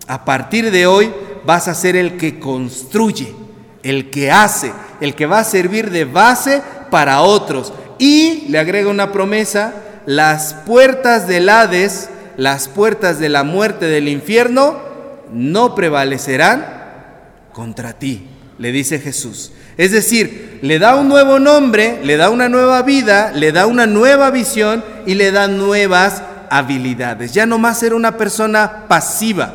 A 0.06 0.24
partir 0.24 0.70
de 0.70 0.86
hoy 0.86 1.12
vas 1.44 1.68
a 1.68 1.74
ser 1.74 1.96
el 1.96 2.16
que 2.16 2.38
construye, 2.38 3.34
el 3.82 4.10
que 4.10 4.30
hace, 4.30 4.72
el 5.00 5.14
que 5.14 5.26
va 5.26 5.40
a 5.40 5.44
servir 5.44 5.90
de 5.90 6.04
base 6.04 6.62
para 6.90 7.22
otros. 7.22 7.72
Y 7.98 8.46
le 8.48 8.58
agrega 8.58 8.90
una 8.90 9.12
promesa, 9.12 9.74
las 10.06 10.54
puertas 10.54 11.26
del 11.26 11.48
Hades 11.48 12.08
las 12.36 12.68
puertas 12.68 13.18
de 13.18 13.28
la 13.28 13.44
muerte 13.44 13.86
del 13.86 14.08
infierno 14.08 14.80
no 15.32 15.74
prevalecerán 15.74 16.66
contra 17.52 17.94
ti, 17.94 18.26
le 18.58 18.72
dice 18.72 18.98
Jesús. 18.98 19.52
Es 19.76 19.92
decir, 19.92 20.58
le 20.62 20.78
da 20.78 20.96
un 20.96 21.08
nuevo 21.08 21.38
nombre, 21.38 22.00
le 22.04 22.16
da 22.16 22.30
una 22.30 22.48
nueva 22.48 22.82
vida, 22.82 23.32
le 23.32 23.52
da 23.52 23.66
una 23.66 23.86
nueva 23.86 24.30
visión 24.30 24.84
y 25.06 25.14
le 25.14 25.32
da 25.32 25.48
nuevas 25.48 26.22
habilidades. 26.50 27.32
Ya 27.32 27.46
no 27.46 27.58
más 27.58 27.78
ser 27.78 27.94
una 27.94 28.16
persona 28.16 28.84
pasiva. 28.88 29.54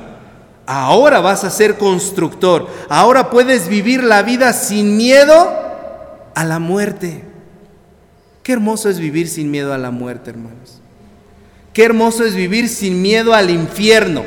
Ahora 0.67 1.21
vas 1.21 1.45
a 1.45 1.49
ser 1.49 1.77
constructor. 1.77 2.67
Ahora 2.89 3.29
puedes 3.29 3.69
vivir 3.69 4.03
la 4.03 4.21
vida 4.21 4.51
sin 4.51 4.97
miedo 4.97 5.49
a 6.35 6.43
la 6.43 6.59
muerte. 6.59 7.23
Qué 8.43 8.51
hermoso 8.51 8.89
es 8.89 8.99
vivir 8.99 9.29
sin 9.29 9.49
miedo 9.49 9.73
a 9.73 9.77
la 9.77 9.91
muerte, 9.91 10.29
hermanos. 10.29 10.81
Qué 11.73 11.85
hermoso 11.85 12.25
es 12.25 12.35
vivir 12.35 12.67
sin 12.67 13.01
miedo 13.01 13.33
al 13.33 13.49
infierno. 13.49 14.23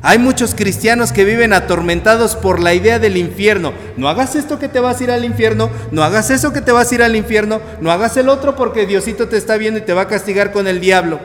Hay 0.00 0.18
muchos 0.18 0.54
cristianos 0.54 1.12
que 1.12 1.24
viven 1.24 1.52
atormentados 1.52 2.36
por 2.36 2.62
la 2.62 2.72
idea 2.72 2.98
del 2.98 3.16
infierno. 3.16 3.74
No 3.98 4.08
hagas 4.08 4.36
esto 4.36 4.58
que 4.58 4.68
te 4.68 4.80
vas 4.80 5.00
a 5.00 5.04
ir 5.04 5.10
al 5.10 5.24
infierno, 5.24 5.70
no 5.90 6.02
hagas 6.04 6.30
eso 6.30 6.52
que 6.52 6.60
te 6.62 6.72
vas 6.72 6.90
a 6.90 6.94
ir 6.94 7.02
al 7.02 7.16
infierno, 7.16 7.60
no 7.80 7.90
hagas 7.90 8.16
el 8.16 8.28
otro 8.28 8.56
porque 8.56 8.86
Diosito 8.86 9.28
te 9.28 9.36
está 9.36 9.56
viendo 9.56 9.78
y 9.78 9.82
te 9.82 9.94
va 9.94 10.02
a 10.02 10.08
castigar 10.08 10.52
con 10.52 10.66
el 10.66 10.80
diablo. 10.80 11.20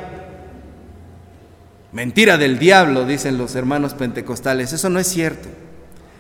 Mentira 1.92 2.38
del 2.38 2.60
diablo, 2.60 3.06
dicen 3.06 3.38
los 3.38 3.56
hermanos 3.56 3.96
pentecostales. 3.96 4.74
Eso 4.74 4.90
no 4.90 5.00
es 5.00 5.08
cierto. 5.08 5.50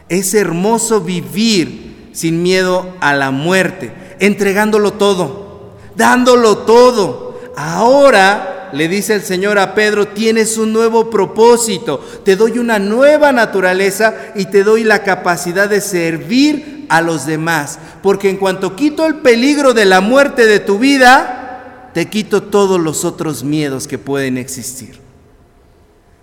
Es 0.08 0.34
hermoso 0.34 1.02
vivir 1.02 2.10
sin 2.12 2.42
miedo 2.42 2.96
a 3.00 3.14
la 3.14 3.30
muerte, 3.30 3.92
entregándolo 4.20 4.94
todo, 4.94 5.76
dándolo 5.96 6.60
todo. 6.60 7.40
Ahora 7.56 8.70
le 8.74 8.88
dice 8.88 9.14
el 9.14 9.22
Señor 9.22 9.60
a 9.60 9.76
Pedro, 9.76 10.08
tienes 10.08 10.58
un 10.58 10.74
nuevo 10.74 11.10
propósito, 11.12 12.04
te 12.26 12.36
doy 12.36 12.58
una 12.58 12.80
nueva 12.80 13.32
naturaleza 13.32 14.16
y 14.36 14.46
te 14.46 14.64
doy 14.64 14.84
la 14.84 15.04
capacidad 15.04 15.70
de 15.70 15.82
servir 15.82 16.88
a 16.90 17.02
los 17.02 17.28
demás. 17.28 17.78
Porque 18.02 18.30
en 18.30 18.38
cuanto 18.38 18.76
quito 18.76 19.06
el 19.06 19.16
peligro 19.16 19.74
de 19.74 19.86
la 19.86 20.02
muerte 20.02 20.48
de 20.48 20.60
tu 20.60 20.80
vida, 20.80 21.92
te 21.94 22.08
quito 22.10 22.44
todos 22.44 22.80
los 22.80 23.06
otros 23.06 23.44
miedos 23.44 23.88
que 23.88 24.00
pueden 24.00 24.38
existir. 24.38 25.09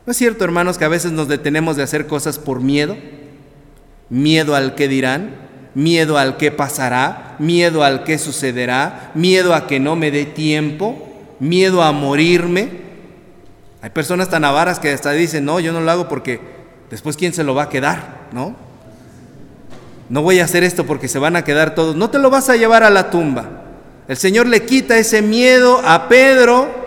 ¿No 0.06 0.12
es 0.12 0.16
cierto, 0.16 0.44
hermanos, 0.44 0.78
que 0.78 0.84
a 0.84 0.88
veces 0.88 1.12
nos 1.12 1.28
detenemos 1.28 1.76
de 1.76 1.82
hacer 1.82 2.06
cosas 2.06 2.38
por 2.38 2.60
miedo? 2.60 2.96
Miedo 4.08 4.54
al 4.54 4.76
que 4.76 4.86
dirán, 4.86 5.34
miedo 5.74 6.16
al 6.16 6.36
que 6.36 6.52
pasará, 6.52 7.34
miedo 7.40 7.82
al 7.82 8.04
que 8.04 8.18
sucederá, 8.18 9.10
miedo 9.14 9.54
a 9.54 9.66
que 9.66 9.80
no 9.80 9.96
me 9.96 10.10
dé 10.10 10.24
tiempo 10.24 11.06
miedo 11.38 11.82
a 11.82 11.92
morirme. 11.92 12.68
Hay 13.82 13.90
personas 13.90 14.28
tan 14.28 14.44
avaras 14.44 14.78
que 14.78 14.90
hasta 14.90 15.12
dicen, 15.12 15.44
no, 15.44 15.60
yo 15.60 15.72
no 15.72 15.80
lo 15.80 15.90
hago 15.90 16.08
porque 16.08 16.40
después 16.90 17.16
quién 17.16 17.32
se 17.32 17.44
lo 17.44 17.54
va 17.54 17.64
a 17.64 17.68
quedar, 17.68 18.28
¿no? 18.32 18.56
No 20.08 20.22
voy 20.22 20.38
a 20.38 20.44
hacer 20.44 20.64
esto 20.64 20.86
porque 20.86 21.08
se 21.08 21.18
van 21.18 21.36
a 21.36 21.44
quedar 21.44 21.74
todos. 21.74 21.96
No 21.96 22.10
te 22.10 22.18
lo 22.18 22.30
vas 22.30 22.48
a 22.48 22.56
llevar 22.56 22.84
a 22.84 22.90
la 22.90 23.10
tumba. 23.10 23.64
El 24.08 24.16
Señor 24.16 24.46
le 24.46 24.64
quita 24.64 24.96
ese 24.96 25.20
miedo 25.20 25.80
a 25.84 26.08
Pedro 26.08 26.85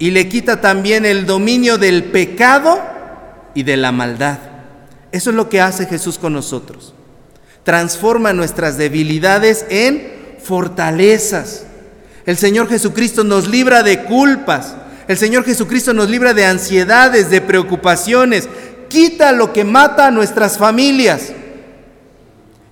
y 0.00 0.10
le 0.10 0.28
quita 0.28 0.62
también 0.62 1.04
el 1.04 1.26
dominio 1.26 1.76
del 1.76 2.04
pecado 2.04 2.80
y 3.54 3.62
de 3.62 3.76
la 3.76 3.92
maldad. 3.92 4.38
Eso 5.12 5.28
es 5.30 5.36
lo 5.36 5.50
que 5.50 5.60
hace 5.60 5.86
Jesús 5.86 6.18
con 6.18 6.32
nosotros. 6.32 6.94
transforma 7.62 8.32
nuestras 8.32 8.78
debilidades 8.78 9.66
en 9.68 10.10
fortalezas. 10.42 11.66
El 12.24 12.38
Señor 12.38 12.70
Jesucristo 12.70 13.22
nos 13.22 13.48
libra 13.48 13.82
de 13.82 14.04
culpas. 14.04 14.74
El 15.06 15.18
Señor 15.18 15.44
Jesucristo 15.44 15.92
nos 15.92 16.08
libra 16.08 16.32
de 16.32 16.46
ansiedades, 16.46 17.28
de 17.28 17.42
preocupaciones. 17.42 18.48
Quita 18.88 19.30
lo 19.32 19.52
que 19.52 19.64
mata 19.64 20.06
a 20.06 20.10
nuestras 20.10 20.56
familias. 20.56 21.32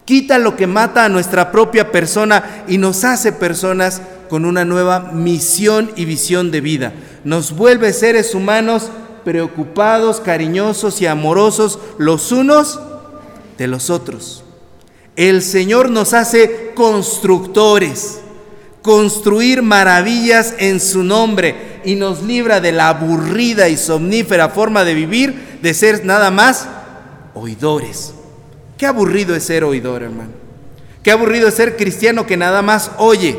Quita 0.07 0.39
lo 0.39 0.57
que 0.57 0.67
mata 0.67 1.05
a 1.05 1.11
nuestra 1.11 1.53
propia 1.53 1.93
persona 1.93 2.65
y 2.67 2.79
nos 2.79 3.05
hace 3.05 3.31
personas 3.33 4.01
con 4.29 4.45
una 4.45 4.65
nueva 4.65 5.13
misión 5.13 5.91
y 5.97 6.05
visión 6.05 6.51
de 6.51 6.61
vida. 6.61 6.93
Nos 7.25 7.53
vuelve 7.53 7.93
seres 7.93 8.35
humanos 8.35 8.91
preocupados, 9.25 10.21
cariñosos 10.21 11.01
y 11.01 11.07
amorosos 11.07 11.79
los 11.99 12.33
unos 12.33 12.81
de 13.59 13.67
los 13.67 13.91
otros. 13.91 14.45
El 15.17 15.43
Señor 15.43 15.91
nos 15.91 16.15
hace 16.15 16.71
constructores, 16.75 18.21
construir 18.83 19.63
maravillas 19.63 20.55
en 20.59 20.81
su 20.81 21.03
nombre 21.03 21.81
y 21.85 21.97
nos 21.97 22.23
libra 22.23 22.61
de 22.61 22.73
la 22.73 22.89
aburrida 22.91 23.69
y 23.69 23.77
somnífera 23.77 24.49
forma 24.49 24.85
de 24.85 24.95
vivir, 24.95 25.59
de 25.61 25.75
ser 25.75 26.05
nada 26.05 26.31
más 26.31 26.69
oidores. 27.35 28.15
Qué 28.77 28.87
aburrido 28.87 29.35
es 29.35 29.43
ser 29.43 29.65
oidor, 29.65 30.05
hermano. 30.05 30.31
Qué 31.03 31.11
aburrido 31.11 31.49
es 31.49 31.55
ser 31.55 31.77
cristiano 31.77 32.27
que 32.27 32.37
nada 32.37 32.63
más 32.63 32.93
oye. 32.99 33.39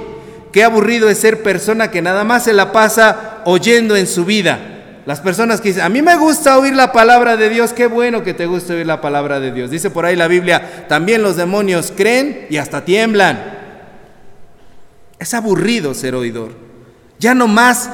Qué 0.51 0.63
aburrido 0.63 1.09
es 1.09 1.19
ser 1.19 1.43
persona 1.43 1.91
que 1.91 2.01
nada 2.01 2.23
más 2.23 2.45
se 2.45 2.53
la 2.53 2.71
pasa 2.71 3.41
oyendo 3.45 3.95
en 3.95 4.07
su 4.07 4.25
vida. 4.25 4.59
Las 5.05 5.21
personas 5.21 5.61
que 5.61 5.69
dicen, 5.69 5.83
a 5.83 5.89
mí 5.89 6.01
me 6.01 6.15
gusta 6.17 6.57
oír 6.57 6.75
la 6.75 6.91
palabra 6.91 7.37
de 7.37 7.49
Dios, 7.49 7.73
qué 7.73 7.87
bueno 7.87 8.23
que 8.23 8.33
te 8.33 8.45
guste 8.45 8.73
oír 8.73 8.85
la 8.85 9.01
palabra 9.01 9.39
de 9.39 9.51
Dios. 9.51 9.71
Dice 9.71 9.89
por 9.89 10.05
ahí 10.05 10.15
la 10.15 10.27
Biblia, 10.27 10.85
también 10.87 11.23
los 11.23 11.35
demonios 11.35 11.93
creen 11.95 12.47
y 12.49 12.57
hasta 12.57 12.85
tiemblan. 12.85 13.57
Es 15.17 15.33
aburrido 15.33 15.93
ser 15.93 16.15
oidor. 16.15 16.51
Ya 17.19 17.33
no 17.33 17.47
más 17.47 17.89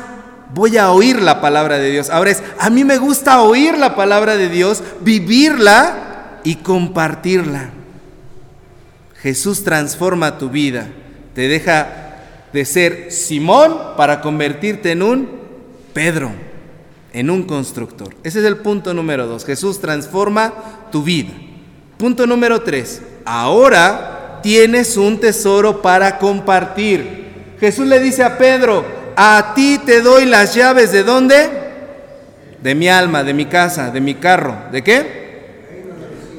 voy 0.53 0.77
a 0.77 0.91
oír 0.91 1.21
la 1.21 1.41
palabra 1.41 1.77
de 1.77 1.89
Dios. 1.89 2.09
Ahora 2.09 2.31
es, 2.31 2.43
a 2.59 2.69
mí 2.69 2.83
me 2.83 2.97
gusta 2.97 3.41
oír 3.41 3.77
la 3.77 3.95
palabra 3.95 4.35
de 4.35 4.49
Dios, 4.49 4.83
vivirla 5.01 6.39
y 6.43 6.55
compartirla. 6.55 7.71
Jesús 9.21 9.63
transforma 9.63 10.37
tu 10.37 10.49
vida, 10.49 10.87
te 11.33 11.47
deja 11.47 12.04
de 12.55 12.63
ser 12.63 13.11
Simón 13.11 13.77
para 13.97 14.21
convertirte 14.21 14.91
en 14.91 15.03
un 15.03 15.29
Pedro 15.93 16.31
en 17.11 17.29
un 17.29 17.43
constructor. 17.43 18.15
Ese 18.23 18.39
es 18.39 18.45
el 18.45 18.57
punto 18.57 18.93
número 18.93 19.27
dos. 19.27 19.43
Jesús 19.43 19.81
transforma 19.81 20.53
tu 20.89 21.03
vida. 21.03 21.33
Punto 21.97 22.25
número 22.25 22.61
tres. 22.61 23.01
Ahora 23.25 24.39
tienes 24.41 24.95
un 24.95 25.19
tesoro 25.19 25.81
para 25.81 26.17
compartir. 26.17 27.25
Jesús 27.59 27.87
le 27.87 27.99
dice 27.99 28.23
a 28.23 28.37
Pedro, 28.37 28.85
a 29.17 29.51
ti 29.53 29.81
te 29.85 30.01
doy 30.01 30.23
las 30.23 30.55
llaves 30.55 30.93
de 30.93 31.03
dónde? 31.03 31.49
De 32.61 32.73
mi 32.73 32.87
alma, 32.87 33.25
de 33.25 33.33
mi 33.33 33.47
casa, 33.47 33.91
de 33.91 33.99
mi 33.99 34.15
carro. 34.15 34.55
¿De 34.71 34.81
qué? 34.81 35.43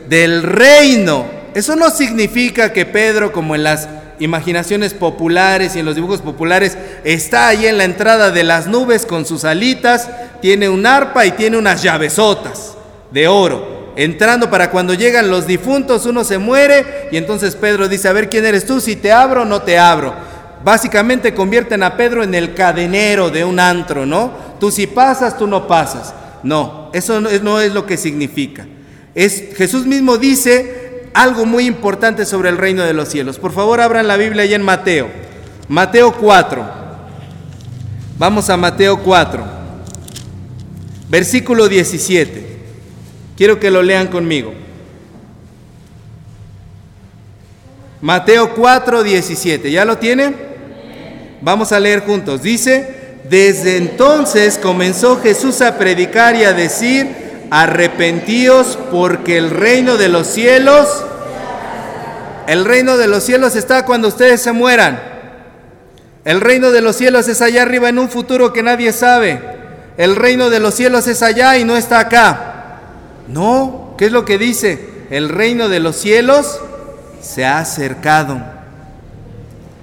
Del 0.09 0.43
reino. 0.43 1.27
Eso 1.55 1.77
no 1.77 1.91
significa 1.91 2.73
que 2.73 2.87
Pedro, 2.87 3.33
como 3.33 3.55
en 3.55 3.65
las 3.65 3.87
imaginaciones 4.19 4.95
populares 4.95 5.77
y 5.77 5.81
en 5.81 5.87
los 5.87 5.95
dibujos 5.95 6.21
populares, 6.21 6.77
está 7.05 7.49
ahí 7.49 7.67
en 7.67 7.79
la 7.79 7.85
entrada 7.85 8.31
de 8.31 8.45
las 8.45 8.67
nubes 8.67 9.07
con 9.07 9.27
sus 9.27 9.45
alitas, 9.45 10.09
tiene 10.41 10.69
un 10.69 10.87
arpa 10.87 11.27
y 11.27 11.33
tiene 11.33 11.57
unas 11.57 11.83
llavesotas 11.83 12.77
de 13.11 13.29
oro, 13.29 13.93
entrando 13.97 14.51
para 14.51 14.71
cuando 14.71 14.95
llegan 14.95 15.31
los 15.31 15.47
difuntos, 15.47 16.07
uno 16.07 16.25
se 16.25 16.39
muere 16.39 17.09
y 17.11 17.17
entonces 17.17 17.57
Pedro 17.57 17.89
dice, 17.89 18.09
a 18.09 18.13
ver 18.13 18.29
quién 18.29 18.47
eres 18.47 18.67
tú, 18.67 18.81
si 18.81 18.97
te 18.97 19.13
abro 19.13 19.45
no 19.45 19.63
te 19.63 19.79
abro. 19.79 20.15
Básicamente 20.65 21.35
convierten 21.35 21.83
a 21.83 21.97
Pedro 21.97 22.25
en 22.25 22.35
el 22.35 22.55
cadenero 22.55 23.31
de 23.31 23.45
un 23.45 23.61
antro, 23.61 24.05
¿no? 24.05 24.33
Tú 24.59 24.71
si 24.71 24.87
pasas, 24.87 25.39
tú 25.39 25.47
no 25.47 25.69
pasas. 25.69 26.13
No, 26.43 26.91
eso 26.93 27.21
no 27.21 27.61
es 27.61 27.73
lo 27.73 27.87
que 27.87 27.97
significa. 27.97 28.67
Es, 29.15 29.57
Jesús 29.57 29.87
mismo 29.87 30.19
dice, 30.19 30.86
algo 31.17 31.47
muy 31.47 31.65
importante 31.65 32.26
sobre 32.26 32.50
el 32.50 32.59
reino 32.59 32.85
de 32.85 32.93
los 32.93 33.09
cielos. 33.09 33.39
Por 33.39 33.52
favor, 33.52 33.81
abran 33.81 34.07
la 34.07 34.19
Biblia 34.19 34.43
ahí 34.43 34.52
en 34.52 34.61
Mateo. 34.61 35.09
Mateo 35.67 36.13
4. 36.13 36.65
Vamos 38.19 38.50
a 38.50 38.57
Mateo 38.59 39.02
4. 39.02 39.43
Versículo 41.09 41.69
17. 41.69 42.59
Quiero 43.35 43.59
que 43.59 43.71
lo 43.71 43.83
lean 43.83 44.09
conmigo. 44.09 44.52
Mateo 48.02 48.55
4, 48.55 49.02
17. 49.02 49.71
¿Ya 49.71 49.87
lo 49.87 49.97
tienen? 49.97 50.37
Vamos 51.41 51.73
a 51.73 51.81
leer 51.81 52.00
juntos. 52.00 52.43
Dice, 52.43 53.21
desde 53.31 53.79
entonces 53.79 54.59
comenzó 54.59 55.17
Jesús 55.23 55.63
a 55.63 55.79
predicar 55.79 56.37
y 56.37 56.45
a 56.45 56.52
decir, 56.52 57.25
arrepentíos 57.50 58.78
porque 58.91 59.39
el 59.39 59.50
reino 59.50 59.97
de 59.97 60.09
los 60.09 60.26
cielos, 60.26 61.04
el 62.47 62.65
reino 62.65 62.97
de 62.97 63.09
los 63.09 63.25
cielos 63.25 63.56
está 63.56 63.85
cuando 63.85 64.09
ustedes 64.09 64.43
se 64.43 64.52
mueran. 64.52 65.00
El 66.25 66.41
reino 66.41 66.71
de 66.71 66.80
los 66.80 66.97
cielos 66.97 67.28
es 67.28 67.41
allá 67.41 67.63
arriba 67.63 67.89
en 67.89 67.99
un 67.99 68.09
futuro 68.09 68.52
que 68.52 68.63
nadie 68.63 68.93
sabe. 68.93 69.41
El 69.97 70.17
reino 70.17 70.50
de 70.50 70.61
los 70.61 70.75
cielos 70.75 71.06
es 71.06 71.23
allá 71.23 71.56
y 71.56 71.65
no 71.65 71.76
está 71.76 72.00
acá. 72.00 72.78
No, 73.28 73.95
¿qué 73.97 74.06
es 74.06 74.13
lo 74.13 74.25
que 74.25 74.37
dice? 74.37 74.97
El 75.11 75.28
reino 75.28 75.69
de 75.69 75.80
los 75.80 75.97
cielos 75.97 76.61
se 77.21 77.45
ha 77.45 77.61
acercado. 77.61 78.41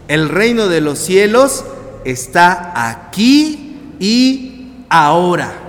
El 0.08 0.30
reino 0.30 0.67
de 0.67 0.82
los 0.82 0.99
cielos 0.99 1.63
está 2.04 2.89
aquí 2.89 3.95
y 3.99 4.71
ahora. 4.89 5.62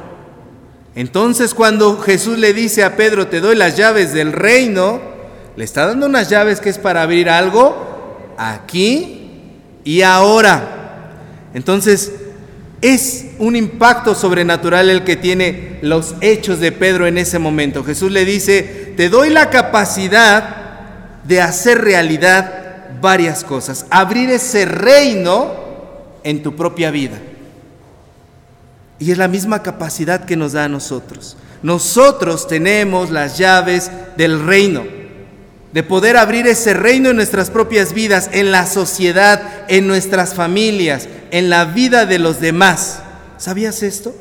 Entonces 0.94 1.54
cuando 1.54 1.98
Jesús 1.98 2.38
le 2.38 2.52
dice 2.52 2.84
a 2.84 2.96
Pedro, 2.96 3.26
te 3.26 3.40
doy 3.40 3.56
las 3.56 3.76
llaves 3.76 4.12
del 4.12 4.32
reino, 4.32 5.00
le 5.56 5.64
está 5.64 5.86
dando 5.86 6.06
unas 6.06 6.28
llaves 6.28 6.60
que 6.60 6.70
es 6.70 6.78
para 6.78 7.02
abrir 7.02 7.28
algo 7.28 8.34
aquí 8.38 9.50
y 9.82 10.02
ahora. 10.02 11.50
Entonces 11.52 12.12
es 12.80 13.26
un 13.38 13.56
impacto 13.56 14.14
sobrenatural 14.14 14.90
el 14.90 15.04
que 15.04 15.16
tiene 15.16 15.78
los 15.82 16.14
hechos 16.20 16.60
de 16.60 16.70
Pedro 16.70 17.06
en 17.06 17.18
ese 17.18 17.38
momento. 17.38 17.82
Jesús 17.82 18.12
le 18.12 18.24
dice, 18.24 18.92
te 18.96 19.08
doy 19.08 19.30
la 19.30 19.50
capacidad 19.50 21.22
de 21.24 21.40
hacer 21.40 21.80
realidad 21.80 23.00
varias 23.00 23.42
cosas, 23.42 23.86
abrir 23.90 24.30
ese 24.30 24.64
reino 24.64 25.52
en 26.22 26.42
tu 26.42 26.54
propia 26.54 26.90
vida. 26.90 27.18
Y 28.98 29.10
es 29.10 29.18
la 29.18 29.28
misma 29.28 29.62
capacidad 29.62 30.24
que 30.24 30.36
nos 30.36 30.52
da 30.52 30.64
a 30.64 30.68
nosotros. 30.68 31.36
Nosotros 31.62 32.46
tenemos 32.46 33.10
las 33.10 33.38
llaves 33.38 33.90
del 34.16 34.44
reino, 34.44 34.84
de 35.72 35.82
poder 35.82 36.16
abrir 36.16 36.46
ese 36.46 36.74
reino 36.74 37.10
en 37.10 37.16
nuestras 37.16 37.50
propias 37.50 37.92
vidas, 37.92 38.30
en 38.32 38.52
la 38.52 38.66
sociedad, 38.66 39.42
en 39.68 39.86
nuestras 39.86 40.34
familias, 40.34 41.08
en 41.30 41.50
la 41.50 41.64
vida 41.64 42.06
de 42.06 42.18
los 42.18 42.40
demás. 42.40 43.00
¿Sabías 43.38 43.82
esto? 43.82 44.14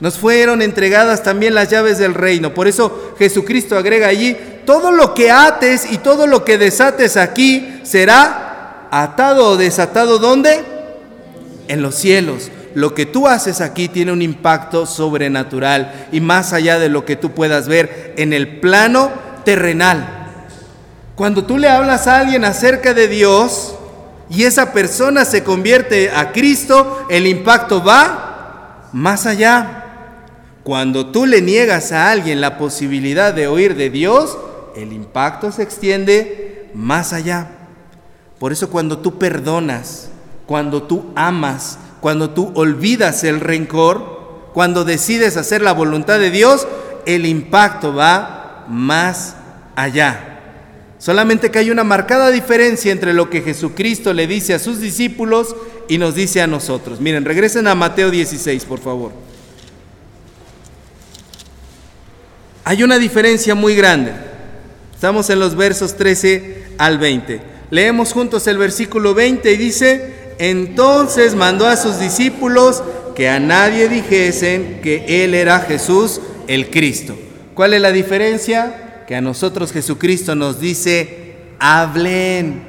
Nos 0.00 0.16
fueron 0.16 0.62
entregadas 0.62 1.22
también 1.22 1.54
las 1.54 1.70
llaves 1.70 1.98
del 1.98 2.14
reino. 2.14 2.54
Por 2.54 2.68
eso 2.68 3.14
Jesucristo 3.18 3.76
agrega 3.76 4.08
allí, 4.08 4.36
todo 4.64 4.92
lo 4.92 5.12
que 5.12 5.30
ates 5.30 5.90
y 5.90 5.98
todo 5.98 6.26
lo 6.26 6.44
que 6.44 6.56
desates 6.56 7.16
aquí 7.16 7.80
será 7.82 8.88
atado 8.90 9.50
o 9.50 9.56
desatado 9.56 10.18
¿dónde? 10.18 10.64
En 11.68 11.82
los 11.82 11.94
cielos 11.96 12.50
lo 12.74 12.94
que 12.94 13.06
tú 13.06 13.28
haces 13.28 13.60
aquí 13.60 13.88
tiene 13.88 14.12
un 14.12 14.22
impacto 14.22 14.86
sobrenatural 14.86 16.08
y 16.12 16.20
más 16.20 16.52
allá 16.52 16.78
de 16.78 16.88
lo 16.88 17.04
que 17.04 17.16
tú 17.16 17.32
puedas 17.32 17.68
ver 17.68 18.14
en 18.16 18.32
el 18.32 18.60
plano 18.60 19.10
terrenal. 19.44 20.32
Cuando 21.14 21.44
tú 21.44 21.58
le 21.58 21.68
hablas 21.68 22.06
a 22.06 22.18
alguien 22.18 22.44
acerca 22.44 22.92
de 22.92 23.06
Dios 23.06 23.76
y 24.28 24.44
esa 24.44 24.72
persona 24.72 25.24
se 25.24 25.44
convierte 25.44 26.10
a 26.10 26.32
Cristo, 26.32 27.06
el 27.08 27.26
impacto 27.26 27.82
va 27.84 28.88
más 28.92 29.26
allá. 29.26 29.84
Cuando 30.64 31.06
tú 31.06 31.26
le 31.26 31.42
niegas 31.42 31.92
a 31.92 32.10
alguien 32.10 32.40
la 32.40 32.58
posibilidad 32.58 33.32
de 33.32 33.46
oír 33.46 33.76
de 33.76 33.90
Dios, 33.90 34.36
el 34.74 34.92
impacto 34.92 35.52
se 35.52 35.62
extiende 35.62 36.70
más 36.74 37.12
allá. 37.12 37.48
Por 38.38 38.50
eso 38.50 38.70
cuando 38.70 38.98
tú 38.98 39.18
perdonas, 39.18 40.08
cuando 40.46 40.82
tú 40.82 41.12
amas, 41.14 41.78
cuando 42.04 42.28
tú 42.28 42.52
olvidas 42.54 43.24
el 43.24 43.40
rencor, 43.40 44.50
cuando 44.52 44.84
decides 44.84 45.38
hacer 45.38 45.62
la 45.62 45.72
voluntad 45.72 46.18
de 46.18 46.30
Dios, 46.30 46.68
el 47.06 47.24
impacto 47.24 47.94
va 47.94 48.66
más 48.68 49.36
allá. 49.74 50.42
Solamente 50.98 51.50
que 51.50 51.60
hay 51.60 51.70
una 51.70 51.82
marcada 51.82 52.30
diferencia 52.30 52.92
entre 52.92 53.14
lo 53.14 53.30
que 53.30 53.40
Jesucristo 53.40 54.12
le 54.12 54.26
dice 54.26 54.52
a 54.52 54.58
sus 54.58 54.80
discípulos 54.80 55.56
y 55.88 55.96
nos 55.96 56.14
dice 56.14 56.42
a 56.42 56.46
nosotros. 56.46 57.00
Miren, 57.00 57.24
regresen 57.24 57.66
a 57.68 57.74
Mateo 57.74 58.10
16, 58.10 58.66
por 58.66 58.80
favor. 58.80 59.12
Hay 62.64 62.82
una 62.82 62.98
diferencia 62.98 63.54
muy 63.54 63.74
grande. 63.74 64.12
Estamos 64.94 65.30
en 65.30 65.40
los 65.40 65.56
versos 65.56 65.96
13 65.96 66.64
al 66.76 66.98
20. 66.98 67.40
Leemos 67.70 68.12
juntos 68.12 68.46
el 68.46 68.58
versículo 68.58 69.14
20 69.14 69.50
y 69.50 69.56
dice, 69.56 70.13
entonces 70.38 71.34
mandó 71.34 71.66
a 71.66 71.76
sus 71.76 71.98
discípulos 71.98 72.82
que 73.14 73.28
a 73.28 73.40
nadie 73.40 73.88
dijesen 73.88 74.80
que 74.82 75.24
Él 75.24 75.34
era 75.34 75.60
Jesús 75.60 76.20
el 76.48 76.70
Cristo. 76.70 77.16
¿Cuál 77.54 77.74
es 77.74 77.80
la 77.80 77.92
diferencia? 77.92 79.04
Que 79.06 79.14
a 79.14 79.20
nosotros 79.20 79.72
Jesucristo 79.72 80.34
nos 80.34 80.60
dice, 80.60 81.36
hablen, 81.58 82.62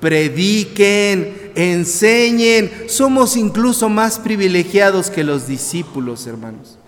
prediquen, 0.00 1.52
enseñen. 1.54 2.70
Somos 2.88 3.36
incluso 3.36 3.88
más 3.88 4.18
privilegiados 4.18 5.10
que 5.10 5.24
los 5.24 5.46
discípulos, 5.46 6.26
hermanos. 6.26 6.79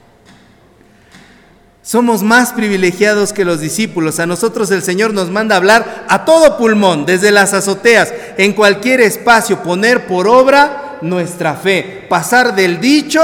Somos 1.82 2.22
más 2.22 2.52
privilegiados 2.52 3.32
que 3.32 3.44
los 3.44 3.60
discípulos. 3.60 4.20
A 4.20 4.26
nosotros 4.26 4.70
el 4.70 4.82
Señor 4.82 5.12
nos 5.12 5.30
manda 5.30 5.56
hablar 5.56 6.06
a 6.08 6.24
todo 6.24 6.56
pulmón, 6.56 7.06
desde 7.06 7.32
las 7.32 7.54
azoteas, 7.54 8.12
en 8.38 8.52
cualquier 8.52 9.00
espacio, 9.00 9.62
poner 9.64 10.06
por 10.06 10.28
obra 10.28 10.98
nuestra 11.02 11.54
fe, 11.54 12.06
pasar 12.08 12.54
del 12.54 12.80
dicho 12.80 13.20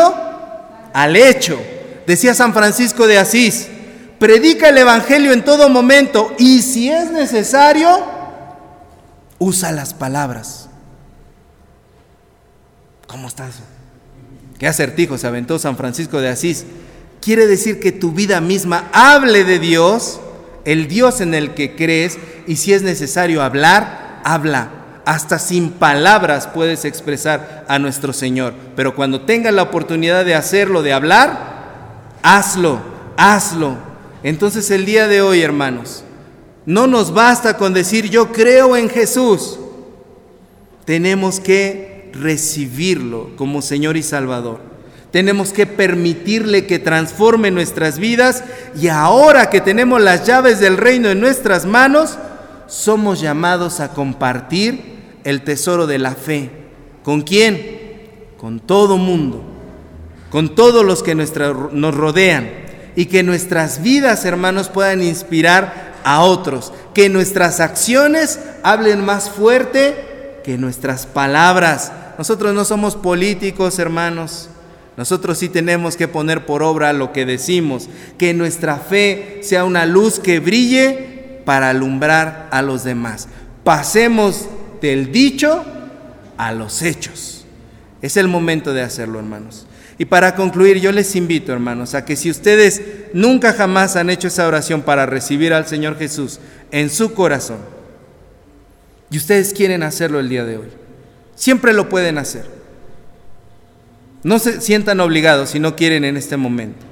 al 0.92 1.14
hecho. 1.14 1.60
Decía 2.06 2.34
San 2.34 2.52
Francisco 2.52 3.06
de 3.06 3.18
Asís, 3.18 3.68
predica 4.18 4.70
el 4.70 4.78
Evangelio 4.78 5.32
en 5.32 5.44
todo 5.44 5.68
momento 5.68 6.34
y 6.38 6.62
si 6.62 6.90
es 6.90 7.12
necesario, 7.12 7.88
usa 9.38 9.70
las 9.70 9.94
palabras. 9.94 10.68
¿Cómo 13.06 13.28
está 13.28 13.46
eso? 13.46 13.62
Qué 14.58 14.66
acertijo 14.66 15.16
se 15.16 15.28
aventó 15.28 15.60
San 15.60 15.76
Francisco 15.76 16.20
de 16.20 16.28
Asís 16.28 16.64
quiere 17.20 17.46
decir 17.46 17.80
que 17.80 17.92
tu 17.92 18.12
vida 18.12 18.40
misma 18.40 18.88
hable 18.92 19.44
de 19.44 19.58
Dios, 19.58 20.20
el 20.64 20.88
Dios 20.88 21.20
en 21.20 21.34
el 21.34 21.54
que 21.54 21.76
crees, 21.76 22.18
y 22.46 22.56
si 22.56 22.72
es 22.72 22.82
necesario 22.82 23.42
hablar, 23.42 24.20
habla. 24.24 24.70
Hasta 25.04 25.38
sin 25.38 25.70
palabras 25.70 26.48
puedes 26.48 26.84
expresar 26.84 27.64
a 27.66 27.78
nuestro 27.78 28.12
Señor. 28.12 28.52
Pero 28.76 28.94
cuando 28.94 29.22
tengas 29.22 29.54
la 29.54 29.62
oportunidad 29.62 30.24
de 30.26 30.34
hacerlo, 30.34 30.82
de 30.82 30.92
hablar, 30.92 32.18
hazlo, 32.22 32.80
hazlo. 33.16 33.76
Entonces 34.22 34.70
el 34.70 34.84
día 34.84 35.08
de 35.08 35.22
hoy, 35.22 35.40
hermanos, 35.40 36.04
no 36.66 36.86
nos 36.86 37.14
basta 37.14 37.56
con 37.56 37.72
decir 37.72 38.10
yo 38.10 38.32
creo 38.32 38.76
en 38.76 38.90
Jesús. 38.90 39.58
Tenemos 40.84 41.40
que 41.40 42.10
recibirlo 42.12 43.30
como 43.36 43.62
Señor 43.62 43.96
y 43.96 44.02
Salvador. 44.02 44.67
Tenemos 45.10 45.52
que 45.52 45.66
permitirle 45.66 46.66
que 46.66 46.78
transforme 46.78 47.50
nuestras 47.50 47.98
vidas 47.98 48.44
y 48.78 48.88
ahora 48.88 49.48
que 49.48 49.60
tenemos 49.60 50.02
las 50.02 50.26
llaves 50.26 50.60
del 50.60 50.76
reino 50.76 51.08
en 51.08 51.20
nuestras 51.20 51.64
manos, 51.64 52.18
somos 52.66 53.20
llamados 53.20 53.80
a 53.80 53.94
compartir 53.94 54.98
el 55.24 55.42
tesoro 55.42 55.86
de 55.86 55.98
la 55.98 56.12
fe. 56.12 56.50
¿Con 57.02 57.22
quién? 57.22 57.78
Con 58.36 58.60
todo 58.60 58.98
mundo, 58.98 59.42
con 60.30 60.54
todos 60.54 60.84
los 60.84 61.02
que 61.02 61.14
nos 61.14 61.94
rodean 61.94 62.50
y 62.94 63.06
que 63.06 63.22
nuestras 63.22 63.82
vidas, 63.82 64.26
hermanos, 64.26 64.68
puedan 64.68 65.02
inspirar 65.02 65.94
a 66.04 66.20
otros, 66.20 66.72
que 66.94 67.08
nuestras 67.08 67.60
acciones 67.60 68.38
hablen 68.62 69.04
más 69.04 69.30
fuerte 69.30 70.40
que 70.44 70.58
nuestras 70.58 71.06
palabras. 71.06 71.92
Nosotros 72.18 72.54
no 72.54 72.64
somos 72.64 72.94
políticos, 72.94 73.78
hermanos. 73.78 74.50
Nosotros 74.98 75.38
sí 75.38 75.48
tenemos 75.48 75.96
que 75.96 76.08
poner 76.08 76.44
por 76.44 76.64
obra 76.64 76.92
lo 76.92 77.12
que 77.12 77.24
decimos, 77.24 77.88
que 78.18 78.34
nuestra 78.34 78.78
fe 78.78 79.38
sea 79.42 79.64
una 79.64 79.86
luz 79.86 80.18
que 80.18 80.40
brille 80.40 81.40
para 81.44 81.70
alumbrar 81.70 82.48
a 82.50 82.62
los 82.62 82.82
demás. 82.82 83.28
Pasemos 83.62 84.48
del 84.82 85.12
dicho 85.12 85.64
a 86.36 86.50
los 86.50 86.82
hechos. 86.82 87.46
Es 88.02 88.16
el 88.16 88.26
momento 88.26 88.74
de 88.74 88.82
hacerlo, 88.82 89.20
hermanos. 89.20 89.68
Y 89.98 90.04
para 90.06 90.34
concluir, 90.34 90.80
yo 90.80 90.90
les 90.90 91.14
invito, 91.14 91.52
hermanos, 91.52 91.94
a 91.94 92.04
que 92.04 92.16
si 92.16 92.28
ustedes 92.28 92.82
nunca 93.12 93.52
jamás 93.52 93.94
han 93.94 94.10
hecho 94.10 94.26
esa 94.26 94.48
oración 94.48 94.82
para 94.82 95.06
recibir 95.06 95.54
al 95.54 95.68
Señor 95.68 95.96
Jesús 95.96 96.40
en 96.72 96.90
su 96.90 97.14
corazón, 97.14 97.58
y 99.12 99.16
ustedes 99.16 99.52
quieren 99.52 99.84
hacerlo 99.84 100.18
el 100.18 100.28
día 100.28 100.44
de 100.44 100.56
hoy, 100.56 100.68
siempre 101.36 101.72
lo 101.72 101.88
pueden 101.88 102.18
hacer. 102.18 102.57
No 104.24 104.38
se 104.38 104.60
sientan 104.60 105.00
obligados 105.00 105.50
si 105.50 105.60
no 105.60 105.76
quieren 105.76 106.04
en 106.04 106.16
este 106.16 106.36
momento, 106.36 106.84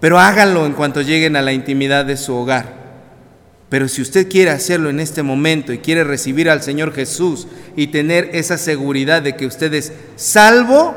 pero 0.00 0.18
háganlo 0.18 0.66
en 0.66 0.72
cuanto 0.72 1.02
lleguen 1.02 1.36
a 1.36 1.42
la 1.42 1.52
intimidad 1.52 2.04
de 2.04 2.16
su 2.16 2.34
hogar. 2.34 2.86
Pero 3.68 3.88
si 3.88 4.00
usted 4.00 4.28
quiere 4.28 4.50
hacerlo 4.50 4.90
en 4.90 5.00
este 5.00 5.22
momento 5.22 5.72
y 5.72 5.78
quiere 5.78 6.04
recibir 6.04 6.48
al 6.50 6.62
Señor 6.62 6.92
Jesús 6.92 7.48
y 7.76 7.88
tener 7.88 8.30
esa 8.32 8.58
seguridad 8.58 9.22
de 9.22 9.36
que 9.36 9.46
usted 9.46 9.74
es 9.74 9.92
salvo 10.14 10.94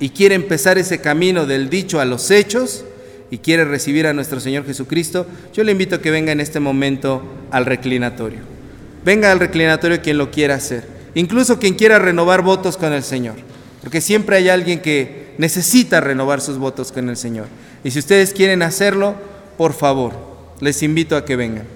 y 0.00 0.10
quiere 0.10 0.34
empezar 0.34 0.76
ese 0.76 1.00
camino 1.00 1.46
del 1.46 1.70
dicho 1.70 2.00
a 2.00 2.04
los 2.04 2.30
hechos 2.30 2.84
y 3.30 3.38
quiere 3.38 3.64
recibir 3.64 4.06
a 4.06 4.12
nuestro 4.12 4.40
Señor 4.40 4.66
Jesucristo, 4.66 5.26
yo 5.52 5.62
le 5.64 5.72
invito 5.72 5.96
a 5.96 6.00
que 6.00 6.10
venga 6.10 6.32
en 6.32 6.40
este 6.40 6.60
momento 6.60 7.22
al 7.50 7.64
reclinatorio. 7.64 8.40
Venga 9.04 9.30
al 9.30 9.40
reclinatorio 9.40 10.02
quien 10.02 10.18
lo 10.18 10.30
quiera 10.30 10.56
hacer, 10.56 10.84
incluso 11.14 11.58
quien 11.58 11.74
quiera 11.74 11.98
renovar 11.98 12.42
votos 12.42 12.76
con 12.76 12.92
el 12.92 13.02
Señor. 13.02 13.53
Porque 13.84 14.00
siempre 14.00 14.36
hay 14.36 14.48
alguien 14.48 14.80
que 14.80 15.34
necesita 15.36 16.00
renovar 16.00 16.40
sus 16.40 16.56
votos 16.56 16.90
con 16.90 17.10
el 17.10 17.18
Señor. 17.18 17.48
Y 17.84 17.90
si 17.90 17.98
ustedes 17.98 18.32
quieren 18.32 18.62
hacerlo, 18.62 19.14
por 19.58 19.74
favor, 19.74 20.14
les 20.58 20.82
invito 20.82 21.18
a 21.18 21.26
que 21.26 21.36
vengan. 21.36 21.66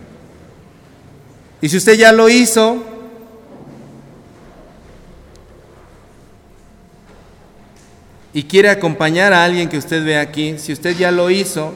Y 1.60 1.68
si 1.68 1.76
usted 1.76 1.98
ya 1.98 2.12
lo 2.12 2.30
hizo, 2.30 2.82
y 8.32 8.44
quiere 8.44 8.70
acompañar 8.70 9.34
a 9.34 9.44
alguien 9.44 9.68
que 9.68 9.76
usted 9.76 10.02
ve 10.02 10.16
aquí, 10.16 10.54
si 10.56 10.72
usted 10.72 10.96
ya 10.96 11.10
lo 11.10 11.28
hizo, 11.28 11.74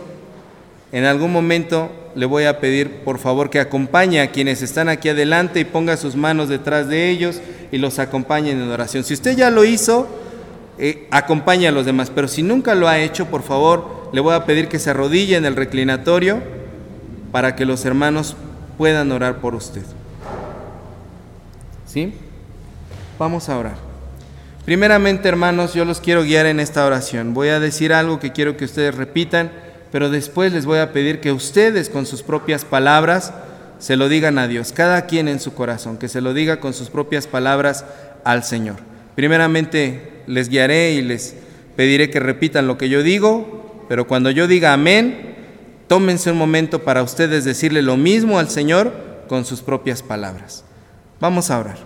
en 0.93 1.05
algún 1.05 1.31
momento 1.31 1.93
le 2.15 2.25
voy 2.25 2.45
a 2.45 2.59
pedir 2.59 3.01
por 3.01 3.19
favor 3.19 3.51
que 3.51 3.61
acompañe 3.61 4.23
a 4.23 4.31
quienes 4.31 4.63
están 4.63 4.89
aquí 4.89 5.11
adelante 5.11 5.61
y 5.61 5.67
ponga 5.67 5.99
sus 5.99 6.17
manos 6.17 6.49
detrás 6.49 6.89
de 6.89 7.11
ellos 7.11 7.43
y 7.71 7.77
los 7.77 7.99
acompañen 7.99 8.63
en 8.63 8.71
oración. 8.71 9.05
Si 9.05 9.13
usted 9.13 9.37
ya 9.37 9.51
lo 9.51 9.67
hizo, 9.67 10.22
eh, 10.79 11.09
a 11.11 11.71
los 11.71 11.87
demás. 11.87 12.11
Pero 12.15 12.29
si 12.29 12.43
nunca 12.43 12.75
lo 12.75 12.89
ha 12.89 12.99
hecho, 12.99 13.27
por 13.27 13.43
favor, 13.43 14.11
le 14.13 14.21
voy 14.21 14.35
a 14.35 14.45
pedir 14.45 14.69
que 14.69 14.79
se 14.79 14.91
arrodille 14.91 15.37
en 15.37 15.45
el 15.45 15.57
reclinatorio 15.57 16.41
para 17.31 17.57
que 17.57 17.65
los 17.65 17.85
hermanos 17.85 18.37
puedan 18.79 19.11
orar 19.13 19.39
por 19.39 19.55
usted. 19.55 19.83
¿Sí? 21.87 22.15
Vamos 23.19 23.49
a 23.49 23.59
orar. 23.59 23.93
Primeramente, 24.65 25.29
hermanos, 25.29 25.75
yo 25.75 25.85
los 25.85 26.01
quiero 26.01 26.23
guiar 26.23 26.47
en 26.47 26.61
esta 26.61 26.87
oración. 26.87 27.35
Voy 27.35 27.49
a 27.49 27.59
decir 27.59 27.93
algo 27.93 28.21
que 28.21 28.33
quiero 28.33 28.57
que 28.57 28.65
ustedes 28.65 28.95
repitan, 28.95 29.51
pero 29.91 30.09
después 30.09 30.53
les 30.53 30.67
voy 30.67 30.79
a 30.79 30.93
pedir 30.93 31.21
que 31.21 31.33
ustedes 31.33 31.91
con 31.91 32.07
sus 32.07 32.23
propias 32.23 32.65
palabras 32.65 33.33
se 33.79 33.97
lo 33.97 34.09
digan 34.09 34.39
a 34.39 34.47
Dios, 34.47 34.73
cada 34.73 35.07
quien 35.07 35.27
en 35.27 35.41
su 35.41 35.55
corazón, 35.55 35.99
que 35.99 36.09
se 36.09 36.21
lo 36.21 36.35
diga 36.35 36.61
con 36.61 36.73
sus 36.73 36.89
propias 36.89 37.27
palabras 37.27 37.85
al 38.23 38.45
Señor. 38.45 38.77
Primeramente, 39.17 40.12
les 40.27 40.49
guiaré 40.49 40.93
y 40.93 41.03
les 41.03 41.35
pediré 41.77 42.11
que 42.11 42.21
repitan 42.21 42.67
lo 42.67 42.79
que 42.79 42.89
yo 42.89 43.03
digo, 43.03 43.85
pero 43.89 44.07
cuando 44.07 44.31
yo 44.31 44.47
diga 44.47 44.73
amén, 44.73 45.35
tómense 45.89 46.31
un 46.31 46.39
momento 46.39 46.85
para 46.85 47.03
ustedes 47.03 47.45
decirle 47.45 47.83
lo 47.83 47.97
mismo 47.97 48.39
al 48.39 48.49
Señor 48.49 48.93
con 49.29 49.45
sus 49.45 49.63
propias 49.63 50.03
palabras. 50.03 50.65
Vamos 51.21 51.51
a 51.51 51.59
orar. 51.59 51.79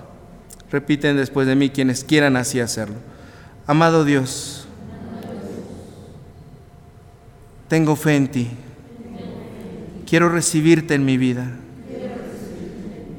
Repiten 0.71 1.17
después 1.17 1.47
de 1.47 1.55
mí 1.55 1.71
quienes 1.71 2.05
quieran 2.05 2.37
así 2.37 2.61
hacerlo. 2.61 2.97
Amado 3.67 4.05
Dios, 4.05 4.67
tengo 7.69 7.97
fe 7.97 8.17
en 8.17 8.29
ti. 8.29 8.51
Quiero 10.07 10.29
recibirte 10.29 10.95
en 10.95 11.05
mi 11.05 11.17
vida. 11.17 11.47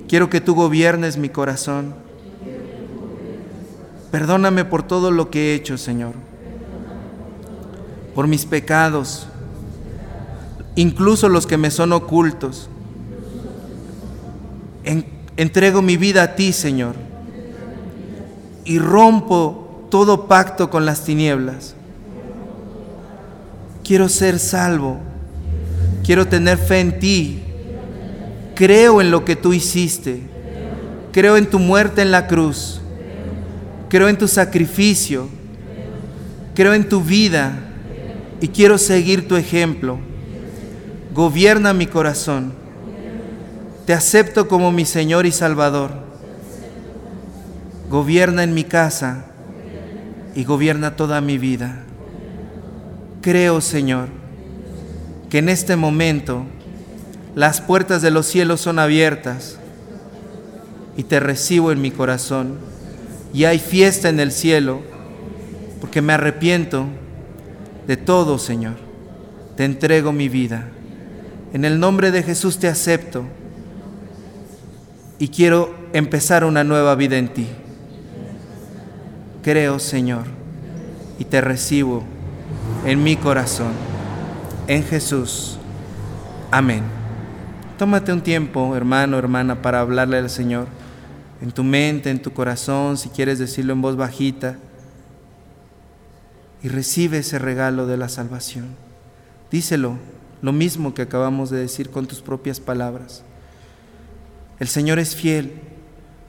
Quiero 0.07 0.29
que 0.29 0.39
tú 0.39 0.55
gobiernes 0.55 1.17
mi 1.17 1.27
corazón 1.27 2.06
Perdóname 4.11 4.63
por 4.63 4.83
todo 4.83 5.11
lo 5.11 5.29
que 5.29 5.51
he 5.51 5.55
hecho, 5.55 5.77
Señor. 5.77 6.13
Por 8.15 8.27
mis 8.27 8.45
pecados, 8.45 9.27
incluso 10.75 11.29
los 11.29 11.45
que 11.45 11.57
me 11.57 11.71
son 11.71 11.93
ocultos. 11.93 12.69
entrego 15.35 15.81
mi 15.81 15.97
vida 15.97 16.23
a 16.23 16.35
ti, 16.35 16.53
Señor. 16.53 16.95
Y 18.63 18.79
rompo 18.79 19.87
todo 19.89 20.27
pacto 20.27 20.69
con 20.69 20.85
las 20.85 21.03
tinieblas. 21.03 21.75
Quiero 23.83 24.09
ser 24.09 24.39
salvo. 24.39 24.97
Quiero 26.03 26.27
tener 26.27 26.57
fe 26.57 26.79
en 26.79 26.99
ti. 26.99 27.43
Creo 28.55 29.01
en 29.01 29.11
lo 29.11 29.25
que 29.25 29.35
tú 29.35 29.53
hiciste. 29.53 30.21
Creo 31.11 31.37
en 31.37 31.49
tu 31.49 31.59
muerte 31.59 32.01
en 32.01 32.11
la 32.11 32.27
cruz 32.27 32.81
Creo 33.89 34.09
en 34.09 34.17
tu 34.17 34.27
sacrificio. 34.27 35.27
Creo 36.53 36.73
en 36.73 36.89
tu 36.89 37.01
vida 37.01 37.53
y 38.41 38.47
quiero 38.49 38.77
seguir 38.77 39.27
tu 39.27 39.35
ejemplo. 39.35 39.99
Gobierna 41.13 41.73
mi 41.73 41.87
corazón. 41.87 42.53
Te 43.85 43.93
acepto 43.93 44.47
como 44.47 44.71
mi 44.71 44.85
Señor 44.85 45.25
y 45.25 45.31
Salvador. 45.31 45.91
Gobierna 47.89 48.43
en 48.43 48.53
mi 48.53 48.63
casa 48.63 49.25
y 50.35 50.43
gobierna 50.43 50.95
toda 50.95 51.21
mi 51.21 51.37
vida. 51.37 51.83
Creo, 53.21 53.61
Señor, 53.61 54.09
que 55.29 55.39
en 55.39 55.49
este 55.49 55.75
momento 55.75 56.43
las 57.35 57.61
puertas 57.61 58.01
de 58.01 58.11
los 58.11 58.25
cielos 58.25 58.61
son 58.61 58.79
abiertas 58.79 59.57
y 60.97 61.03
te 61.03 61.19
recibo 61.19 61.71
en 61.71 61.81
mi 61.81 61.91
corazón. 61.91 62.55
Y 63.33 63.45
hay 63.45 63.59
fiesta 63.59 64.09
en 64.09 64.19
el 64.19 64.31
cielo 64.31 64.81
porque 65.79 66.01
me 66.01 66.13
arrepiento 66.13 66.85
de 67.87 67.97
todo, 67.97 68.39
Señor. 68.39 68.75
Te 69.55 69.65
entrego 69.65 70.11
mi 70.11 70.29
vida. 70.29 70.69
En 71.53 71.65
el 71.65 71.79
nombre 71.79 72.11
de 72.11 72.23
Jesús 72.23 72.57
te 72.57 72.67
acepto 72.67 73.23
y 75.19 75.29
quiero 75.29 75.73
empezar 75.93 76.43
una 76.43 76.63
nueva 76.63 76.95
vida 76.95 77.17
en 77.17 77.29
ti. 77.29 77.47
Creo, 79.41 79.79
Señor, 79.79 80.25
y 81.17 81.25
te 81.25 81.41
recibo 81.41 82.03
en 82.85 83.03
mi 83.03 83.15
corazón. 83.15 83.71
En 84.67 84.83
Jesús. 84.83 85.57
Amén. 86.51 86.83
Tómate 87.77 88.11
un 88.11 88.21
tiempo, 88.21 88.75
hermano, 88.75 89.17
hermana, 89.17 89.61
para 89.61 89.79
hablarle 89.79 90.17
al 90.17 90.29
Señor. 90.29 90.67
En 91.41 91.51
tu 91.51 91.63
mente, 91.63 92.09
en 92.09 92.21
tu 92.21 92.33
corazón, 92.33 92.97
si 92.97 93.09
quieres 93.09 93.39
decirlo 93.39 93.73
en 93.73 93.81
voz 93.81 93.95
bajita. 93.95 94.57
Y 96.63 96.69
recibe 96.69 97.19
ese 97.19 97.39
regalo 97.39 97.85
de 97.85 97.97
la 97.97 98.09
salvación. 98.09 98.75
Díselo, 99.51 99.97
lo 100.41 100.51
mismo 100.51 100.93
que 100.93 101.03
acabamos 101.03 101.49
de 101.49 101.59
decir 101.59 101.89
con 101.89 102.07
tus 102.07 102.21
propias 102.21 102.59
palabras. 102.59 103.23
El 104.59 104.67
Señor 104.67 104.99
es 104.99 105.15
fiel. 105.15 105.53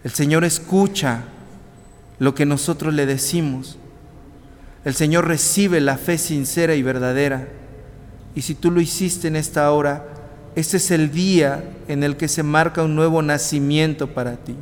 El 0.05 0.11
Señor 0.13 0.45
escucha 0.45 1.25
lo 2.19 2.35
que 2.35 2.47
nosotros 2.47 2.95
le 2.95 3.07
decimos. 3.07 3.79
El 4.85 4.95
Señor 4.95 5.27
recibe 5.27 5.81
la 5.81 5.97
fe 5.97 6.19
sincera 6.19 6.75
y 6.75 6.83
verdadera. 6.83 7.49
Y 8.35 8.43
si 8.43 8.55
tú 8.55 8.71
lo 8.71 8.81
hiciste 8.81 9.29
en 9.29 9.37
esta 9.37 9.71
hora, 9.73 10.07
este 10.55 10.77
es 10.77 10.91
el 10.91 11.11
día 11.11 11.65
en 11.89 12.03
el 12.03 12.17
que 12.17 12.29
se 12.29 12.43
marca 12.43 12.83
un 12.83 12.95
nuevo 12.95 13.23
nacimiento 13.23 14.15
para 14.15 14.37
ti, 14.37 14.57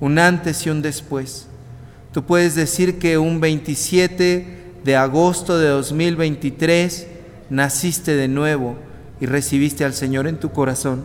un 0.00 0.18
antes 0.18 0.66
y 0.66 0.70
un 0.70 0.82
después. 0.82 1.46
Tú 2.12 2.24
puedes 2.24 2.54
decir 2.54 2.98
que 2.98 3.18
un 3.18 3.40
27 3.40 4.58
de 4.84 4.96
agosto 4.96 5.58
de 5.58 5.68
2023 5.68 7.06
naciste 7.50 8.14
de 8.14 8.28
nuevo 8.28 8.76
y 9.20 9.26
recibiste 9.26 9.84
al 9.84 9.94
Señor 9.94 10.26
en 10.26 10.38
tu 10.38 10.50
corazón. 10.50 11.04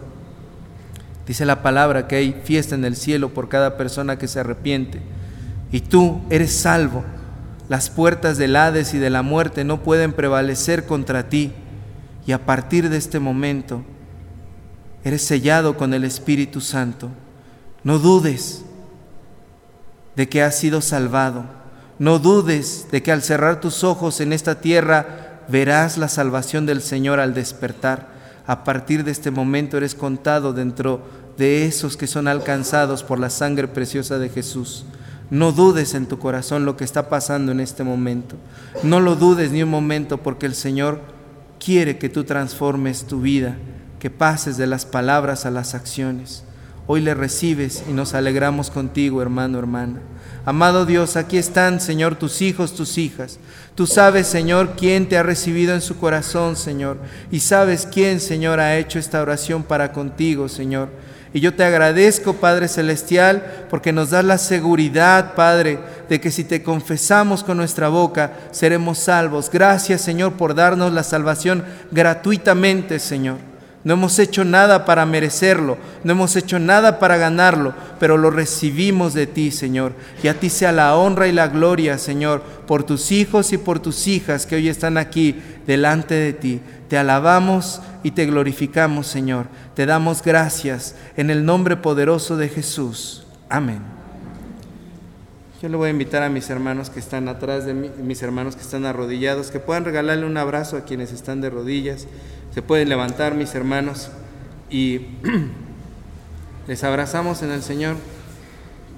Dice 1.27 1.45
la 1.45 1.63
palabra 1.63 2.07
que 2.07 2.17
hay 2.17 2.41
fiesta 2.43 2.75
en 2.75 2.85
el 2.85 2.95
cielo 2.95 3.33
por 3.33 3.49
cada 3.49 3.77
persona 3.77 4.17
que 4.17 4.27
se 4.27 4.39
arrepiente. 4.39 4.99
Y 5.71 5.81
tú 5.81 6.21
eres 6.29 6.53
salvo. 6.53 7.03
Las 7.69 7.89
puertas 7.89 8.37
del 8.37 8.55
Hades 8.55 8.93
y 8.93 8.99
de 8.99 9.09
la 9.09 9.21
muerte 9.21 9.63
no 9.63 9.81
pueden 9.81 10.13
prevalecer 10.13 10.85
contra 10.85 11.29
ti. 11.29 11.51
Y 12.27 12.33
a 12.33 12.45
partir 12.45 12.89
de 12.89 12.97
este 12.97 13.19
momento, 13.19 13.83
eres 15.03 15.23
sellado 15.23 15.77
con 15.77 15.93
el 15.93 16.03
Espíritu 16.03 16.61
Santo. 16.61 17.09
No 17.83 17.99
dudes 17.99 18.63
de 20.15 20.29
que 20.29 20.41
has 20.41 20.57
sido 20.57 20.81
salvado. 20.81 21.45
No 21.99 22.19
dudes 22.19 22.87
de 22.91 23.03
que 23.03 23.11
al 23.11 23.21
cerrar 23.21 23.59
tus 23.59 23.83
ojos 23.83 24.19
en 24.19 24.33
esta 24.33 24.61
tierra 24.61 25.41
verás 25.47 25.97
la 25.97 26.07
salvación 26.07 26.65
del 26.65 26.81
Señor 26.81 27.19
al 27.19 27.33
despertar 27.33 28.13
a 28.45 28.63
partir 28.63 29.03
de 29.03 29.11
este 29.11 29.31
momento 29.31 29.77
eres 29.77 29.95
contado 29.95 30.53
dentro 30.53 31.01
de 31.37 31.65
esos 31.65 31.95
que 31.95 32.07
son 32.07 32.27
alcanzados 32.27 33.03
por 33.03 33.19
la 33.19 33.29
sangre 33.29 33.67
preciosa 33.67 34.19
de 34.19 34.29
Jesús. 34.29 34.85
No 35.29 35.51
dudes 35.51 35.93
en 35.93 36.05
tu 36.05 36.19
corazón 36.19 36.65
lo 36.65 36.75
que 36.75 36.83
está 36.83 37.09
pasando 37.09 37.51
en 37.51 37.59
este 37.59 37.83
momento. 37.83 38.35
No 38.83 38.99
lo 38.99 39.15
dudes 39.15 39.51
ni 39.51 39.63
un 39.63 39.69
momento 39.69 40.17
porque 40.17 40.45
el 40.45 40.55
Señor 40.55 40.99
quiere 41.57 41.97
que 41.97 42.09
tú 42.09 42.25
transformes 42.25 43.05
tu 43.05 43.21
vida, 43.21 43.55
que 43.99 44.09
pases 44.09 44.57
de 44.57 44.67
las 44.67 44.85
palabras 44.85 45.45
a 45.45 45.51
las 45.51 45.73
acciones. 45.73 46.43
Hoy 46.85 46.99
le 46.99 47.13
recibes 47.13 47.83
y 47.89 47.93
nos 47.93 48.13
alegramos 48.13 48.69
contigo, 48.69 49.21
hermano, 49.21 49.57
hermana. 49.57 50.01
Amado 50.45 50.85
Dios, 50.85 51.15
aquí 51.15 51.37
están, 51.37 51.79
Señor, 51.79 52.15
tus 52.15 52.41
hijos, 52.41 52.73
tus 52.75 52.97
hijas. 52.97 53.39
Tú 53.75 53.87
sabes, 53.87 54.27
Señor, 54.27 54.73
quién 54.75 55.07
te 55.07 55.17
ha 55.17 55.23
recibido 55.23 55.73
en 55.73 55.79
su 55.79 55.97
corazón, 55.97 56.57
Señor. 56.57 56.97
Y 57.31 57.39
sabes 57.39 57.87
quién, 57.89 58.19
Señor, 58.19 58.59
ha 58.59 58.75
hecho 58.75 58.99
esta 58.99 59.21
oración 59.21 59.63
para 59.63 59.93
contigo, 59.93 60.49
Señor. 60.49 60.89
Y 61.33 61.39
yo 61.39 61.53
te 61.53 61.63
agradezco, 61.63 62.33
Padre 62.33 62.67
Celestial, 62.67 63.65
porque 63.69 63.93
nos 63.93 64.09
das 64.09 64.25
la 64.25 64.37
seguridad, 64.37 65.33
Padre, 65.35 65.79
de 66.09 66.19
que 66.19 66.31
si 66.31 66.43
te 66.43 66.61
confesamos 66.61 67.45
con 67.45 67.55
nuestra 67.55 67.87
boca, 67.87 68.33
seremos 68.51 68.99
salvos. 68.99 69.49
Gracias, 69.49 70.01
Señor, 70.01 70.33
por 70.33 70.53
darnos 70.53 70.91
la 70.91 71.03
salvación 71.03 71.63
gratuitamente, 71.91 72.99
Señor. 72.99 73.52
No 73.83 73.95
hemos 73.95 74.17
hecho 74.17 74.45
nada 74.45 74.85
para 74.85 75.05
merecerlo, 75.05 75.77
no 76.05 76.13
hemos 76.13 76.37
hecho 76.37 76.57
nada 76.57 76.99
para 76.99 77.17
ganarlo, 77.17 77.73
pero 77.99 78.17
lo 78.17 78.31
recibimos 78.31 79.13
de 79.13 79.27
ti, 79.27 79.51
Señor. 79.51 79.91
Y 80.23 80.29
a 80.29 80.39
ti 80.39 80.49
sea 80.49 80.71
la 80.71 80.95
honra 80.95 81.27
y 81.27 81.33
la 81.33 81.49
gloria, 81.49 81.97
Señor, 81.97 82.41
por 82.65 82.83
tus 82.83 83.11
hijos 83.11 83.51
y 83.51 83.57
por 83.57 83.79
tus 83.79 84.07
hijas 84.07 84.45
que 84.45 84.55
hoy 84.55 84.69
están 84.69 84.97
aquí 84.97 85.35
delante 85.67 86.15
de 86.15 86.31
ti. 86.31 86.61
Te 86.87 86.97
alabamos 86.97 87.81
y 88.03 88.11
te 88.11 88.25
glorificamos, 88.25 89.07
Señor. 89.07 89.47
Te 89.75 89.85
damos 89.85 90.21
gracias 90.21 90.95
en 91.17 91.29
el 91.29 91.43
nombre 91.43 91.75
poderoso 91.75 92.37
de 92.37 92.47
Jesús. 92.47 93.25
Amén. 93.49 93.81
Yo 95.61 95.69
le 95.69 95.77
voy 95.77 95.87
a 95.87 95.91
invitar 95.91 96.23
a 96.23 96.29
mis 96.29 96.49
hermanos 96.49 96.89
que 96.89 96.99
están 96.99 97.29
atrás 97.29 97.65
de 97.65 97.73
mí, 97.73 97.89
mis 98.01 98.21
hermanos 98.21 98.55
que 98.55 98.61
están 98.61 98.85
arrodillados, 98.85 99.49
que 99.49 99.59
puedan 99.59 99.85
regalarle 99.85 100.25
un 100.25 100.35
abrazo 100.35 100.75
a 100.75 100.81
quienes 100.81 101.11
están 101.13 101.39
de 101.39 101.49
rodillas. 101.49 102.05
Se 102.53 102.61
pueden 102.61 102.89
levantar 102.89 103.35
mis 103.35 103.55
hermanos 103.55 104.09
y 104.69 105.07
les 106.67 106.83
abrazamos 106.83 107.41
en 107.41 107.51
el 107.51 107.63
Señor 107.63 107.95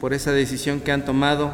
por 0.02 0.14
esa 0.14 0.32
decisión 0.32 0.82
que 0.82 0.92
han 0.92 1.06
tomado. 1.06 1.54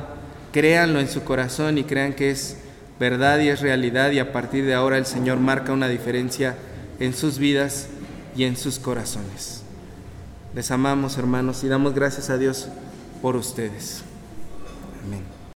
Créanlo 0.51 0.99
en 0.99 1.07
su 1.07 1.23
corazón 1.23 1.77
y 1.77 1.83
crean 1.83 2.13
que 2.13 2.31
es 2.31 2.57
verdad 2.99 3.39
y 3.39 3.49
es 3.49 3.61
realidad 3.61 4.11
y 4.11 4.19
a 4.19 4.31
partir 4.31 4.65
de 4.65 4.73
ahora 4.73 4.97
el 4.97 5.05
Señor 5.05 5.39
marca 5.39 5.73
una 5.73 5.87
diferencia 5.87 6.55
en 6.99 7.13
sus 7.13 7.37
vidas 7.39 7.87
y 8.35 8.43
en 8.43 8.57
sus 8.57 8.79
corazones. 8.79 9.63
Les 10.53 10.69
amamos 10.71 11.17
hermanos 11.17 11.63
y 11.63 11.67
damos 11.67 11.93
gracias 11.93 12.29
a 12.29 12.37
Dios 12.37 12.67
por 13.21 13.35
ustedes. 13.35 14.03
Amén. 15.05 15.40